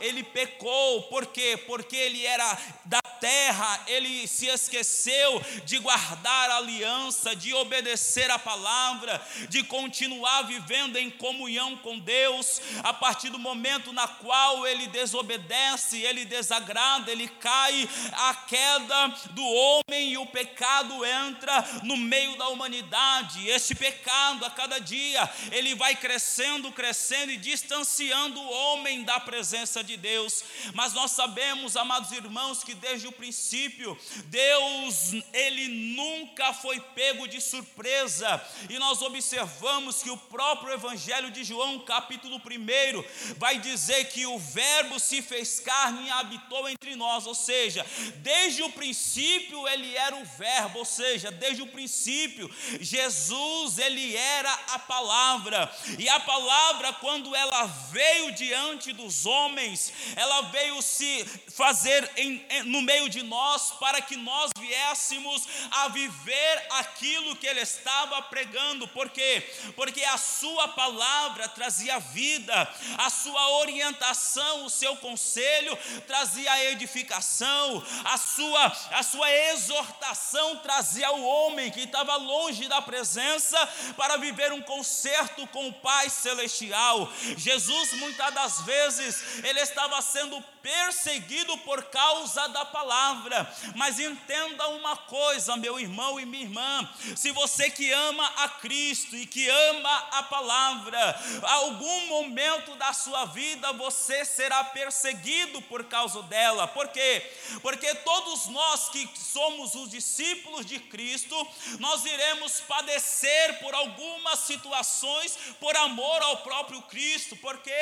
ele 0.00 0.22
pecou, 0.22 1.02
por 1.04 1.26
quê? 1.26 1.56
Porque 1.66 1.96
ele 1.96 2.26
era 2.26 2.58
da 2.84 3.00
terra, 3.00 3.84
ele 3.86 4.28
se 4.28 4.46
esqueceu 4.46 5.42
de 5.64 5.78
guardar 5.78 6.50
a 6.50 6.56
aliança, 6.58 7.34
de 7.34 7.54
obedecer 7.54 8.30
a 8.30 8.38
palavra, 8.38 9.20
de 9.48 9.62
continuar 9.62 10.42
vivendo 10.42 10.96
em 10.96 11.10
comunhão 11.10 11.76
com 11.78 11.98
Deus. 11.98 12.60
A 12.82 12.92
partir 12.92 13.30
do 13.30 13.38
momento 13.38 13.92
na 13.92 14.06
qual 14.06 14.66
ele 14.66 14.86
desobedece, 14.86 16.02
ele 16.02 16.24
desagrada, 16.24 17.10
ele 17.10 17.28
cai, 17.28 17.88
a 18.12 18.34
queda 18.34 19.08
do 19.30 19.44
homem 19.44 20.12
e 20.12 20.18
o 20.18 20.26
pecado 20.26 21.04
entra 21.04 21.64
no 21.82 21.96
meio 21.96 22.36
da 22.36 22.48
humanidade. 22.48 23.48
Esse 23.48 23.74
pecado 23.74 24.44
a 24.44 24.50
cada 24.50 24.78
dia 24.78 25.28
ele 25.50 25.74
vai 25.74 25.96
crescendo, 25.96 26.70
crescendo 26.70 27.32
e 27.32 27.36
distanciando 27.36 28.40
o 28.40 28.50
homem 28.50 29.02
da 29.02 29.18
presença 29.18 29.37
de 29.84 29.96
Deus. 29.96 30.42
Mas 30.74 30.92
nós 30.92 31.12
sabemos, 31.12 31.76
amados 31.76 32.12
irmãos, 32.12 32.64
que 32.64 32.74
desde 32.74 33.06
o 33.06 33.12
princípio, 33.12 33.96
Deus, 34.26 35.12
ele 35.32 35.68
nunca 35.94 36.52
foi 36.52 36.80
pego 36.80 37.26
de 37.28 37.40
surpresa, 37.40 38.42
e 38.68 38.78
nós 38.78 39.00
observamos 39.02 40.02
que 40.02 40.10
o 40.10 40.16
próprio 40.16 40.72
Evangelho 40.72 41.30
de 41.30 41.44
João, 41.44 41.80
capítulo 41.80 42.36
1, 42.36 43.34
vai 43.36 43.58
dizer 43.58 44.06
que 44.06 44.26
o 44.26 44.38
Verbo 44.38 44.98
se 44.98 45.22
fez 45.22 45.60
carne 45.60 46.06
e 46.06 46.10
habitou 46.10 46.68
entre 46.68 46.96
nós, 46.96 47.26
ou 47.26 47.34
seja, 47.34 47.86
desde 48.16 48.62
o 48.62 48.72
princípio 48.72 49.66
ele 49.68 49.94
era 49.96 50.16
o 50.16 50.24
Verbo, 50.24 50.80
ou 50.80 50.84
seja, 50.84 51.30
desde 51.30 51.62
o 51.62 51.66
princípio, 51.66 52.50
Jesus, 52.80 53.78
ele 53.78 54.16
era 54.16 54.52
a 54.68 54.78
palavra, 54.78 55.72
e 55.98 56.08
a 56.08 56.20
palavra, 56.20 56.92
quando 56.94 57.34
ela 57.34 57.66
veio 57.90 58.32
diante 58.32 58.92
dos 58.92 59.26
homens, 59.28 59.92
ela 60.16 60.42
veio 60.42 60.80
se 60.82 61.24
fazer 61.54 62.10
em, 62.16 62.44
em, 62.48 62.62
no 62.64 62.82
meio 62.82 63.08
de 63.08 63.22
nós 63.22 63.72
para 63.72 64.00
que 64.00 64.16
nós 64.16 64.50
viéssemos 64.58 65.46
a 65.70 65.88
viver 65.88 66.66
aquilo 66.70 67.36
que 67.36 67.46
ele 67.46 67.60
estava 67.60 68.22
pregando. 68.22 68.88
Por 68.88 69.10
quê? 69.10 69.42
Porque 69.76 70.02
a 70.04 70.16
sua 70.16 70.68
palavra 70.68 71.48
trazia 71.48 71.98
vida, 71.98 72.74
a 72.96 73.10
sua 73.10 73.58
orientação, 73.58 74.64
o 74.64 74.70
seu 74.70 74.96
conselho 74.96 75.76
trazia 76.06 76.70
edificação, 76.70 77.84
a 78.04 78.16
sua, 78.16 78.66
a 78.92 79.02
sua 79.02 79.30
exortação 79.30 80.56
trazia 80.58 81.10
o 81.12 81.24
homem 81.24 81.70
que 81.70 81.80
estava 81.80 82.16
longe 82.16 82.68
da 82.68 82.80
presença 82.80 83.58
para 83.96 84.16
viver 84.16 84.52
um 84.52 84.62
concerto 84.62 85.46
com 85.48 85.68
o 85.68 85.72
Pai 85.72 86.08
celestial. 86.08 87.10
Jesus 87.36 87.92
muitas 87.94 88.32
das 88.34 88.60
vezes 88.62 89.17
ele 89.42 89.60
estava 89.60 90.00
sendo 90.02 90.42
perseguido 90.62 91.56
por 91.58 91.84
causa 91.84 92.48
da 92.48 92.64
palavra. 92.64 93.52
Mas 93.74 93.98
entenda 93.98 94.68
uma 94.68 94.96
coisa, 94.96 95.56
meu 95.56 95.78
irmão 95.78 96.18
e 96.18 96.26
minha 96.26 96.44
irmã: 96.44 96.88
se 97.16 97.30
você 97.32 97.70
que 97.70 97.90
ama 97.92 98.26
a 98.38 98.48
Cristo 98.48 99.16
e 99.16 99.26
que 99.26 99.48
ama 99.48 100.08
a 100.12 100.22
palavra, 100.24 101.20
algum 101.42 102.06
momento 102.08 102.74
da 102.76 102.92
sua 102.92 103.24
vida 103.26 103.72
você 103.72 104.24
será 104.24 104.64
perseguido 104.64 105.60
por 105.62 105.84
causa 105.84 106.22
dela. 106.24 106.66
Por 106.68 106.88
quê? 106.88 107.30
Porque 107.62 107.94
todos 107.96 108.46
nós 108.46 108.88
que 108.88 109.08
somos 109.14 109.74
os 109.74 109.90
discípulos 109.90 110.64
de 110.66 110.78
Cristo, 110.78 111.36
nós 111.78 112.04
iremos 112.04 112.60
padecer 112.60 113.58
por 113.60 113.74
algumas 113.74 114.40
situações 114.40 115.36
por 115.60 115.76
amor 115.76 116.22
ao 116.22 116.38
próprio 116.38 116.82
Cristo, 116.82 117.36
porque 117.36 117.72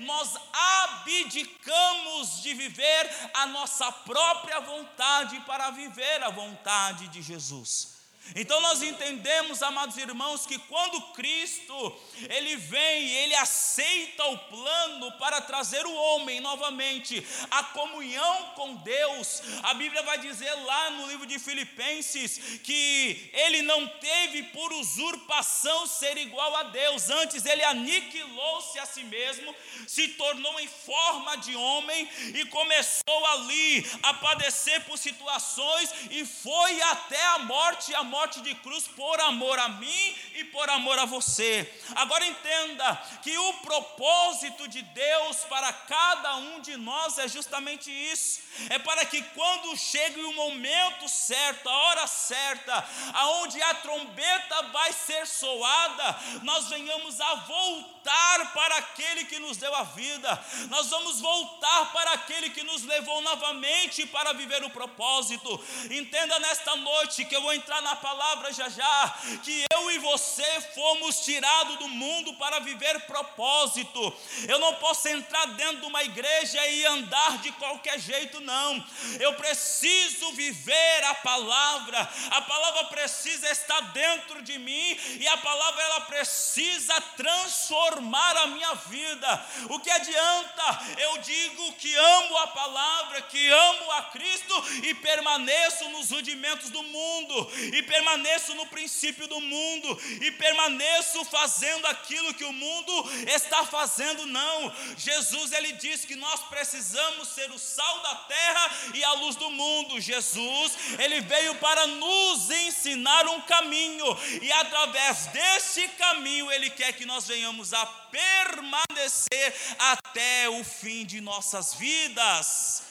nós 0.00 0.34
abdicamos 0.52 2.23
de 2.42 2.54
viver 2.54 3.30
a 3.34 3.46
nossa 3.46 3.90
própria 3.90 4.60
vontade 4.60 5.40
para 5.40 5.70
viver 5.70 6.22
a 6.22 6.30
vontade 6.30 7.08
de 7.08 7.22
Jesus. 7.22 7.93
Então 8.34 8.60
nós 8.60 8.82
entendemos, 8.82 9.62
amados 9.62 9.96
irmãos, 9.98 10.46
que 10.46 10.58
quando 10.58 11.00
Cristo 11.12 11.96
ele 12.28 12.56
vem, 12.56 13.10
ele 13.10 13.34
aceita 13.34 14.24
o 14.24 14.38
plano 14.38 15.12
para 15.18 15.40
trazer 15.40 15.84
o 15.86 15.94
homem 15.94 16.40
novamente 16.40 17.24
a 17.50 17.62
comunhão 17.64 18.52
com 18.56 18.76
Deus. 18.76 19.42
A 19.62 19.74
Bíblia 19.74 20.02
vai 20.02 20.18
dizer 20.18 20.52
lá 20.52 20.90
no 20.90 21.06
livro 21.06 21.26
de 21.26 21.38
Filipenses 21.38 22.60
que 22.64 23.30
ele 23.34 23.62
não 23.62 23.86
teve 23.86 24.44
por 24.44 24.72
usurpação 24.72 25.86
ser 25.86 26.16
igual 26.16 26.56
a 26.56 26.64
Deus, 26.64 27.10
antes 27.10 27.44
ele 27.44 27.62
aniquilou-se 27.62 28.78
a 28.78 28.86
si 28.86 29.04
mesmo, 29.04 29.54
se 29.86 30.08
tornou 30.08 30.58
em 30.58 30.68
forma 30.68 31.36
de 31.36 31.54
homem 31.54 32.08
e 32.34 32.44
começou 32.46 33.26
ali 33.26 33.86
a 34.02 34.14
padecer 34.14 34.82
por 34.84 34.98
situações 34.98 35.92
e 36.10 36.24
foi 36.24 36.80
até 36.82 37.22
a 37.26 37.38
morte, 37.40 37.94
a 37.94 38.02
morte 38.02 38.13
de 38.42 38.54
cruz 38.56 38.86
por 38.86 39.20
amor 39.22 39.58
a 39.58 39.68
mim 39.70 40.16
e 40.36 40.44
por 40.44 40.70
amor 40.70 40.96
a 41.00 41.04
você. 41.04 41.68
Agora 41.96 42.24
entenda 42.24 42.94
que 43.22 43.36
o 43.36 43.54
propósito 43.54 44.68
de 44.68 44.82
Deus 44.82 45.38
para 45.48 45.72
cada 45.72 46.36
um 46.36 46.60
de 46.60 46.76
nós 46.76 47.18
é 47.18 47.26
justamente 47.26 47.90
isso: 47.90 48.40
é 48.70 48.78
para 48.78 49.04
que 49.04 49.20
quando 49.20 49.76
chegue 49.76 50.20
o 50.22 50.32
momento 50.32 51.08
certo, 51.08 51.68
a 51.68 51.76
hora 51.76 52.06
certa, 52.06 52.88
aonde 53.14 53.60
a 53.60 53.74
trombeta 53.74 54.62
vai 54.68 54.92
ser 54.92 55.26
soada, 55.26 56.18
nós 56.42 56.68
venhamos 56.68 57.20
a 57.20 57.34
voltar 57.34 58.52
para 58.52 58.76
aquele 58.76 59.24
que 59.24 59.40
nos 59.40 59.56
deu 59.56 59.74
a 59.74 59.82
vida, 59.82 60.44
nós 60.68 60.88
vamos 60.88 61.20
voltar 61.20 61.92
para 61.92 62.12
aquele 62.12 62.50
que 62.50 62.62
nos 62.62 62.84
levou 62.84 63.20
novamente 63.22 64.06
para 64.06 64.32
viver 64.32 64.62
o 64.62 64.70
propósito. 64.70 65.64
Entenda 65.90 66.38
nesta 66.38 66.76
noite 66.76 67.24
que 67.24 67.34
eu 67.34 67.42
vou 67.42 67.52
entrar 67.52 67.82
na 67.82 67.96
palavra 68.04 68.52
já 68.52 68.68
já, 68.68 69.18
que 69.42 69.64
eu 69.72 69.90
e 69.90 69.98
você 69.98 70.60
fomos 70.74 71.20
tirados 71.20 71.78
do 71.78 71.88
mundo 71.88 72.34
para 72.34 72.58
viver 72.58 73.00
propósito. 73.06 74.14
Eu 74.46 74.58
não 74.58 74.74
posso 74.74 75.08
entrar 75.08 75.46
dentro 75.46 75.80
de 75.80 75.86
uma 75.86 76.02
igreja 76.02 76.68
e 76.68 76.84
andar 76.84 77.38
de 77.38 77.50
qualquer 77.52 77.98
jeito, 77.98 78.42
não. 78.42 78.84
Eu 79.18 79.32
preciso 79.36 80.32
viver 80.32 81.04
a 81.04 81.14
palavra. 81.14 81.98
A 82.30 82.42
palavra 82.42 82.84
precisa 82.84 83.50
estar 83.50 83.80
dentro 83.92 84.42
de 84.42 84.58
mim 84.58 84.98
e 85.18 85.26
a 85.26 85.38
palavra 85.38 85.82
ela 85.82 86.00
precisa 86.02 87.00
transformar 87.16 88.36
a 88.36 88.46
minha 88.48 88.74
vida. 88.74 89.46
O 89.70 89.80
que 89.80 89.90
adianta 89.90 90.84
eu 90.98 91.18
digo 91.18 91.72
que 91.74 91.94
amo 91.94 92.36
a 92.36 92.48
palavra, 92.48 93.22
que 93.22 93.48
amo 93.48 93.90
a 93.92 94.02
Cristo 94.02 94.64
e 94.82 94.94
permaneço 94.94 95.88
nos 95.88 96.10
rudimentos 96.10 96.68
do 96.68 96.82
mundo, 96.82 97.50
e 97.72 97.82
permaneço 97.94 98.54
no 98.54 98.66
princípio 98.66 99.28
do 99.28 99.40
mundo, 99.40 100.00
e 100.20 100.32
permaneço 100.32 101.24
fazendo 101.26 101.86
aquilo 101.86 102.34
que 102.34 102.44
o 102.44 102.52
mundo 102.52 102.92
está 103.28 103.64
fazendo, 103.64 104.26
não. 104.26 104.74
Jesus 104.96 105.52
ele 105.52 105.72
diz 105.72 106.04
que 106.04 106.16
nós 106.16 106.40
precisamos 106.48 107.28
ser 107.28 107.50
o 107.52 107.58
sal 107.58 108.00
da 108.00 108.14
terra 108.16 108.70
e 108.94 109.04
a 109.04 109.12
luz 109.12 109.36
do 109.36 109.48
mundo. 109.50 110.00
Jesus, 110.00 110.72
ele 110.98 111.20
veio 111.20 111.54
para 111.56 111.86
nos 111.86 112.50
ensinar 112.50 113.28
um 113.28 113.40
caminho, 113.42 114.06
e 114.42 114.50
através 114.52 115.26
desse 115.26 115.86
caminho 115.88 116.50
ele 116.50 116.70
quer 116.70 116.92
que 116.94 117.06
nós 117.06 117.28
venhamos 117.28 117.72
a 117.72 117.86
permanecer 117.86 119.54
até 119.78 120.48
o 120.48 120.64
fim 120.64 121.04
de 121.06 121.20
nossas 121.20 121.74
vidas. 121.74 122.82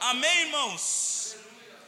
Amém, 0.00 0.42
irmãos? 0.42 1.36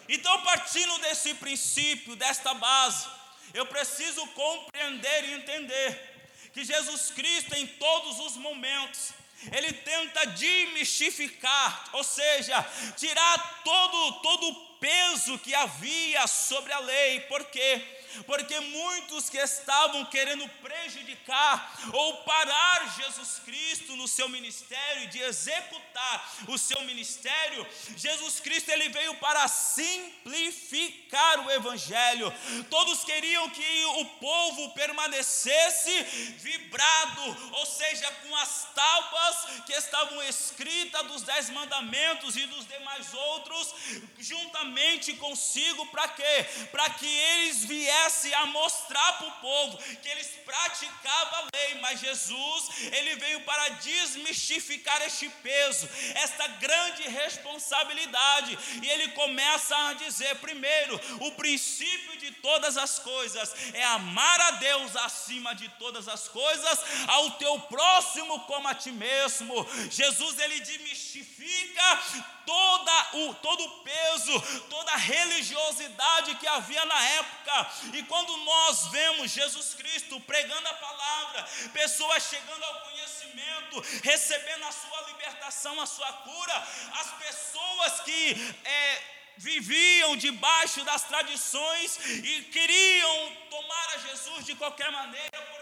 Então, 0.09 0.41
partindo 0.43 0.99
desse 0.99 1.35
princípio, 1.35 2.17
desta 2.17 2.55
base, 2.55 3.07
eu 3.53 3.67
preciso 3.67 4.27
compreender 4.29 5.25
e 5.25 5.33
entender 5.35 6.19
que 6.53 6.65
Jesus 6.65 7.11
Cristo, 7.11 7.55
em 7.55 7.67
todos 7.67 8.19
os 8.21 8.37
momentos, 8.37 9.11
ele 9.53 9.73
tenta 9.73 10.27
demistificar, 10.27 11.91
ou 11.93 12.03
seja, 12.03 12.61
tirar 12.97 13.63
todo, 13.63 14.13
todo 14.21 14.49
o 14.49 14.69
peso 14.79 15.39
que 15.39 15.55
havia 15.55 16.27
sobre 16.27 16.73
a 16.73 16.79
lei, 16.81 17.21
por 17.23 17.45
quê? 17.47 17.98
Porque 18.27 18.59
muitos 18.61 19.29
que 19.29 19.39
estavam 19.39 20.05
querendo 20.07 20.49
prejudicar 20.61 21.91
ou 21.93 22.19
parar 22.25 22.97
Jesus 22.97 23.41
Cristo 23.45 23.97
no 23.97 24.09
seu 24.09 24.29
ministério, 24.29 25.09
de 25.09 25.21
executar 25.21 26.35
o 26.49 26.59
seu 26.59 26.81
ministério, 26.83 27.67
Jesus 27.97 28.41
Cristo 28.41 28.71
ele 28.71 28.89
veio 28.89 29.15
para 29.17 29.47
simplificar 29.49 31.47
o 31.47 31.51
evangelho. 31.51 32.33
Todos 32.71 33.05
queriam 33.05 33.49
que 33.51 33.85
o 33.97 34.05
povo 34.21 34.71
permanecesse 34.75 36.03
vibrado, 36.39 37.53
ou 37.53 37.67
seja, 37.67 38.11
com 38.23 38.37
as 38.37 38.69
tábuas 38.75 39.37
que 39.67 39.73
estavam 39.73 40.23
escritas 40.25 41.07
dos 41.07 41.23
dez 41.23 41.51
mandamentos 41.51 42.37
e 42.37 42.47
dos 42.47 42.67
demais 42.67 43.13
outros, 43.15 43.75
juntamente 44.19 45.15
consigo, 45.15 45.87
para 45.87 46.09
quê? 46.09 46.47
Para 46.71 46.91
que 46.91 47.07
eles 47.07 47.65
viessem 47.65 48.08
viesse 48.09 48.33
a 48.35 48.47
mostrar 48.47 49.19
para 49.19 49.27
o 49.27 49.33
povo 49.33 49.79
que 50.03 50.09
eles 50.09 50.29
praticavam 50.45 51.41
a 51.41 51.49
lei, 51.55 51.75
mas 51.81 52.01
Jesus, 52.01 52.69
ele 52.93 53.17
veio 53.17 53.41
para 53.43 53.69
desmistificar 53.69 55.03
este 55.03 55.29
peso, 55.29 55.89
esta 56.15 56.47
grande 56.49 57.03
responsabilidade, 57.03 58.59
e 58.83 58.89
ele 58.89 59.09
começa 59.09 59.77
a 59.89 59.93
dizer: 59.95 60.35
primeiro, 60.37 60.99
o 61.21 61.33
princípio 61.33 62.17
de 62.19 62.33
todas 62.33 62.77
as 62.77 62.99
coisas 62.99 63.55
é 63.75 63.85
amar 63.85 64.41
a 64.41 64.51
Deus 64.53 64.97
acima 64.97 65.55
de 65.55 65.69
todas 65.71 66.09
as 66.09 66.29
coisas, 66.29 66.79
ao 67.09 67.33
teu 67.33 67.61
próximo 67.61 68.41
como 68.41 68.69
a 68.69 68.75
ti 68.75 68.91
mesmo. 68.91 69.55
Jesus, 69.91 70.39
ele 70.39 70.61
desmistifica 70.61 72.03
toda 72.49 73.09
o, 73.13 73.35
todo 73.35 73.63
o 73.63 73.71
peso, 73.81 74.41
toda 74.71 74.91
a 74.93 74.97
religiosidade 74.97 76.35
que 76.37 76.47
havia 76.47 76.83
na 76.87 77.09
época. 77.11 77.71
E 77.93 78.03
quando 78.05 78.35
nós 78.39 78.87
vemos 78.87 79.31
Jesus 79.31 79.75
Cristo 79.75 80.19
pregando 80.21 80.67
a 80.67 80.73
palavra, 80.73 81.47
pessoas 81.75 82.23
chegando 82.23 82.65
ao 82.65 82.81
conhecimento, 82.81 83.81
recebendo 84.03 84.65
a 84.65 84.73
sua 84.73 85.03
libertação, 85.09 85.79
a 85.79 85.85
sua 85.85 86.11
cura, 86.11 86.69
as 86.95 87.11
pessoas 87.19 88.01
que 88.01 88.57
é, 88.65 89.18
viviam 89.39 90.17
debaixo 90.17 90.85
das 90.85 91.05
tradições 91.05 91.99
e 92.07 92.43
queriam 92.45 93.33
tomar 93.51 93.95
a 93.95 93.99
Jesus 93.99 94.45
de 94.45 94.55
qualquer 94.55 94.91
maneira, 94.91 95.59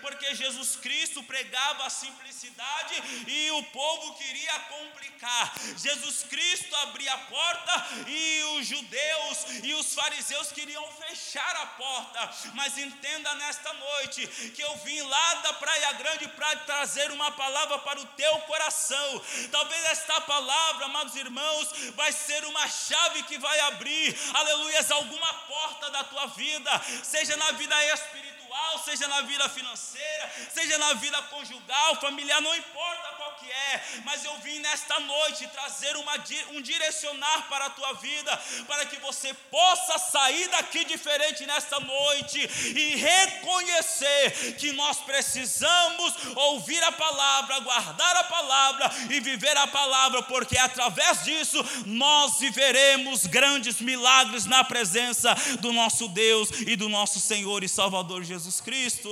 porque 0.00 0.34
Jesus 0.34 0.76
Cristo 0.76 1.22
pregava 1.22 1.86
a 1.86 1.90
simplicidade 1.90 2.94
e 3.26 3.50
o 3.52 3.62
povo 3.64 4.14
queria 4.14 4.58
complicar. 4.60 5.54
Jesus 5.78 6.24
Cristo 6.24 6.74
abria 6.76 7.12
a 7.12 7.18
porta 7.18 7.86
e 8.06 8.42
os 8.56 8.66
judeus 8.66 9.38
e 9.62 9.72
os 9.74 9.94
fariseus 9.94 10.52
queriam 10.52 10.86
fechar 10.92 11.56
a 11.56 11.66
porta. 11.66 12.30
Mas 12.54 12.76
entenda 12.76 13.34
nesta 13.36 13.72
noite 13.72 14.26
que 14.54 14.62
eu 14.62 14.76
vim 14.78 15.00
lá 15.00 15.34
da 15.36 15.54
Praia 15.54 15.92
Grande 15.92 16.28
para 16.28 16.56
trazer 16.56 17.10
uma 17.12 17.30
palavra 17.32 17.78
para 17.78 18.00
o 18.00 18.06
teu 18.08 18.38
coração. 18.40 19.24
Talvez 19.50 19.84
esta 19.86 20.20
palavra, 20.22 20.86
amados 20.86 21.14
irmãos, 21.16 21.68
vai 21.94 22.12
ser 22.12 22.44
uma 22.44 22.68
chave 22.68 23.03
que 23.24 23.38
vai 23.38 23.60
abrir, 23.60 24.16
aleluias, 24.34 24.90
alguma 24.90 25.34
porta 25.34 25.90
da 25.90 26.04
tua 26.04 26.26
vida, 26.28 26.82
seja 27.02 27.36
na 27.36 27.52
vida 27.52 27.74
espiritual 27.94 28.43
espiritual, 28.54 28.78
seja 28.84 29.08
na 29.08 29.22
vida 29.22 29.48
financeira, 29.48 30.30
seja 30.52 30.78
na 30.78 30.94
vida 30.94 31.20
conjugal, 31.22 32.00
familiar, 32.00 32.40
não 32.40 32.54
importa 32.54 33.08
qual 33.16 33.34
que 33.34 33.50
é, 33.50 33.82
mas 34.04 34.24
eu 34.24 34.36
vim 34.38 34.60
nesta 34.60 35.00
noite 35.00 35.46
trazer 35.48 35.96
uma, 35.96 36.12
um 36.52 36.62
direcionar 36.62 37.48
para 37.48 37.66
a 37.66 37.70
tua 37.70 37.92
vida, 37.94 38.40
para 38.66 38.86
que 38.86 38.96
você 39.00 39.34
possa 39.50 39.98
sair 39.98 40.48
daqui 40.48 40.84
diferente 40.84 41.44
nesta 41.46 41.80
noite 41.80 42.38
e 42.76 42.96
reconhecer 42.96 44.56
que 44.58 44.72
nós 44.72 44.98
precisamos 44.98 46.14
ouvir 46.36 46.82
a 46.84 46.92
palavra, 46.92 47.60
guardar 47.60 48.16
a 48.16 48.24
palavra 48.24 48.90
e 49.10 49.20
viver 49.20 49.56
a 49.56 49.66
palavra, 49.66 50.22
porque 50.22 50.56
através 50.58 51.24
disso 51.24 51.58
nós 51.86 52.38
viveremos 52.38 53.26
grandes 53.26 53.80
milagres 53.80 54.46
na 54.46 54.62
presença 54.62 55.34
do 55.60 55.72
nosso 55.72 56.08
Deus 56.08 56.50
e 56.66 56.76
do 56.76 56.88
nosso 56.88 57.18
Senhor 57.18 57.64
e 57.64 57.68
Salvador 57.68 58.22
Jesus 58.22 58.43
Jesus 58.44 58.60
Cristo. 58.60 59.10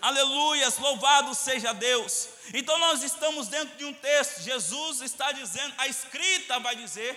Aleluias, 0.00 0.78
louvado 0.78 1.34
seja 1.34 1.74
Deus. 1.74 2.30
Então 2.54 2.78
nós 2.78 3.02
estamos 3.02 3.48
dentro 3.48 3.76
de 3.76 3.84
um 3.84 3.92
texto, 3.92 4.40
Jesus 4.40 5.02
está 5.02 5.32
dizendo, 5.32 5.74
a 5.76 5.86
escrita 5.86 6.58
vai 6.60 6.74
dizer 6.76 7.12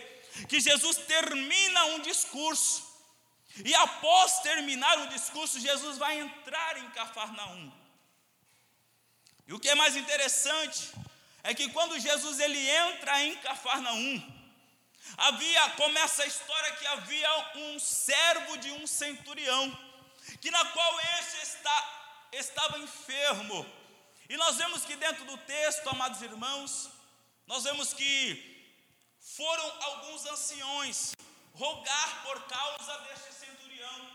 que 0.49 0.59
Jesus 0.59 0.97
termina 0.97 1.85
um 1.85 1.99
discurso. 2.01 2.85
E 3.63 3.73
após 3.75 4.39
terminar 4.39 4.99
o 4.99 5.07
discurso, 5.07 5.57
Jesus 5.61 5.97
vai 5.97 6.19
entrar 6.19 6.77
em 6.79 6.89
Cafarnaum. 6.89 7.71
E 9.47 9.53
o 9.53 9.59
que 9.59 9.69
é 9.69 9.75
mais 9.75 9.95
interessante 9.95 10.91
é 11.43 11.53
que 11.53 11.69
quando 11.69 11.97
Jesus 11.97 12.41
ele 12.41 12.59
entra 12.69 13.23
em 13.23 13.37
Cafarnaum, 13.37 14.21
havia 15.15 15.69
começa 15.69 16.23
a 16.23 16.27
história 16.27 16.73
que 16.73 16.87
havia 16.87 17.29
um 17.55 17.79
servo 17.79 18.57
de 18.57 18.71
um 18.71 18.85
centurião 18.85 19.88
que 20.37 20.51
na 20.51 20.65
qual 20.65 20.99
esse 21.19 21.37
está, 21.43 22.27
estava 22.31 22.79
enfermo. 22.79 23.65
E 24.29 24.37
nós 24.37 24.57
vemos 24.57 24.85
que 24.85 24.95
dentro 24.95 25.25
do 25.25 25.37
texto, 25.37 25.89
amados 25.89 26.21
irmãos, 26.21 26.89
nós 27.47 27.63
vemos 27.63 27.93
que 27.93 28.49
foram 29.19 29.83
alguns 29.83 30.25
anciões 30.27 31.13
rogar 31.53 32.23
por 32.23 32.41
causa 32.43 32.97
deste 32.99 33.33
centurião, 33.33 34.09